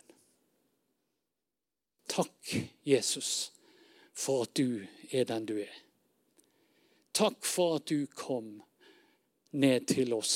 Takk, 2.09 2.57
Jesus, 2.89 3.53
for 4.15 4.49
at 4.49 4.57
du 4.57 4.83
er 5.13 5.29
den 5.29 5.47
du 5.47 5.59
er. 5.61 5.77
Takk 7.19 7.43
for 7.43 7.81
at 7.81 7.87
du 7.91 8.07
kom 8.07 8.61
ned 9.59 9.89
til 9.91 10.13
oss 10.15 10.35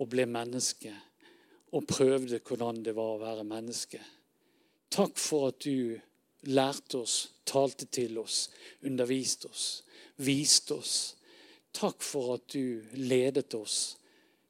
og 0.00 0.08
ble 0.08 0.24
menneske 0.24 0.92
og 1.76 1.84
prøvde 1.90 2.38
hvordan 2.40 2.80
det 2.86 2.94
var 2.96 3.10
å 3.12 3.20
være 3.20 3.44
menneske. 3.44 4.00
Takk 4.88 5.20
for 5.20 5.50
at 5.50 5.60
du 5.66 5.92
lærte 6.48 7.02
oss, 7.02 7.18
talte 7.44 7.90
til 7.92 8.16
oss, 8.22 8.46
underviste 8.88 9.52
oss, 9.52 9.68
viste 10.24 10.80
oss. 10.80 10.96
Takk 11.76 12.00
for 12.00 12.38
at 12.38 12.48
du 12.56 12.80
ledet 12.96 13.52
oss 13.60 13.98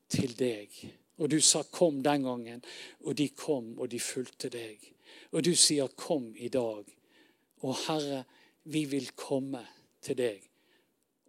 til 0.07 0.31
deg. 0.39 0.71
Og 1.19 1.31
du 1.33 1.41
sa 1.41 1.65
'kom' 1.65 2.03
den 2.03 2.23
gangen, 2.23 2.65
og 3.01 3.19
de 3.19 3.29
kom, 3.29 3.79
og 3.79 3.91
de 3.91 3.99
fulgte 3.99 4.49
deg. 4.49 4.79
Og 5.33 5.45
du 5.45 5.55
sier 5.55 5.89
'kom 5.89 6.37
i 6.37 6.49
dag'. 6.49 6.95
Og 7.63 7.77
Herre, 7.87 8.25
vi 8.65 8.85
vil 8.85 9.11
komme 9.17 9.67
til 10.03 10.17
deg 10.17 10.51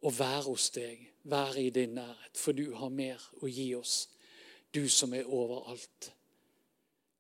og 0.01 0.19
være 0.19 0.43
hos 0.49 0.69
deg, 0.75 1.01
være 1.23 1.63
i 1.63 1.69
din 1.69 1.95
nærhet, 1.97 2.38
for 2.38 2.51
du 2.51 2.75
har 2.75 2.93
mer 2.93 3.21
å 3.41 3.49
gi 3.49 3.73
oss, 3.75 4.07
du 4.73 4.86
som 4.89 5.13
er 5.13 5.25
overalt. 5.25 6.12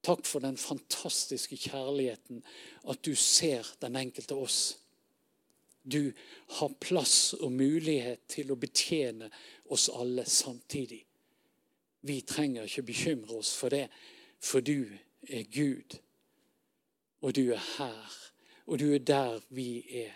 Takk 0.05 0.25
for 0.25 0.43
den 0.43 0.57
fantastiske 0.57 1.57
kjærligheten, 1.57 2.43
at 2.87 3.01
du 3.05 3.15
ser 3.15 3.67
den 3.81 3.97
enkelte 3.99 4.35
oss. 4.35 4.77
Du 5.83 6.11
har 6.59 6.77
plass 6.79 7.33
og 7.33 7.51
mulighet 7.51 8.27
til 8.27 8.51
å 8.51 8.59
betjene 8.59 9.29
oss 9.71 9.89
alle 9.89 10.25
samtidig. 10.29 11.01
Vi 12.07 12.21
trenger 12.21 12.67
ikke 12.67 12.87
bekymre 12.87 13.39
oss 13.39 13.55
for 13.57 13.73
det, 13.73 13.87
for 14.39 14.61
du 14.61 14.85
er 15.27 15.43
Gud. 15.51 15.97
Og 17.21 17.35
du 17.35 17.49
er 17.51 17.63
her, 17.77 18.17
og 18.67 18.79
du 18.79 18.93
er 18.93 18.99
der 18.99 19.41
vi 19.49 19.81
er. 20.05 20.13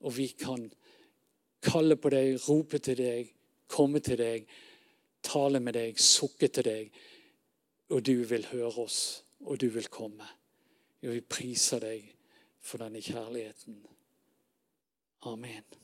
Og 0.00 0.16
vi 0.16 0.28
kan 0.38 0.68
kalle 1.64 1.96
på 1.96 2.12
deg, 2.12 2.36
rope 2.48 2.78
til 2.84 2.98
deg, 2.98 3.30
komme 3.70 4.00
til 4.04 4.20
deg, 4.20 4.48
tale 5.24 5.60
med 5.60 5.76
deg, 5.78 6.00
sukke 6.00 6.48
til 6.52 6.68
deg. 6.68 6.98
Og 7.92 8.04
du 8.06 8.16
vil 8.28 8.46
høre 8.52 8.86
oss, 8.86 9.24
og 9.44 9.60
du 9.60 9.68
vil 9.72 9.88
komme. 9.92 10.28
Og 11.04 11.12
vi 11.12 11.20
priser 11.20 11.84
deg 11.84 12.10
for 12.64 12.80
denne 12.80 13.02
kjærligheten. 13.04 13.80
Amen. 15.28 15.83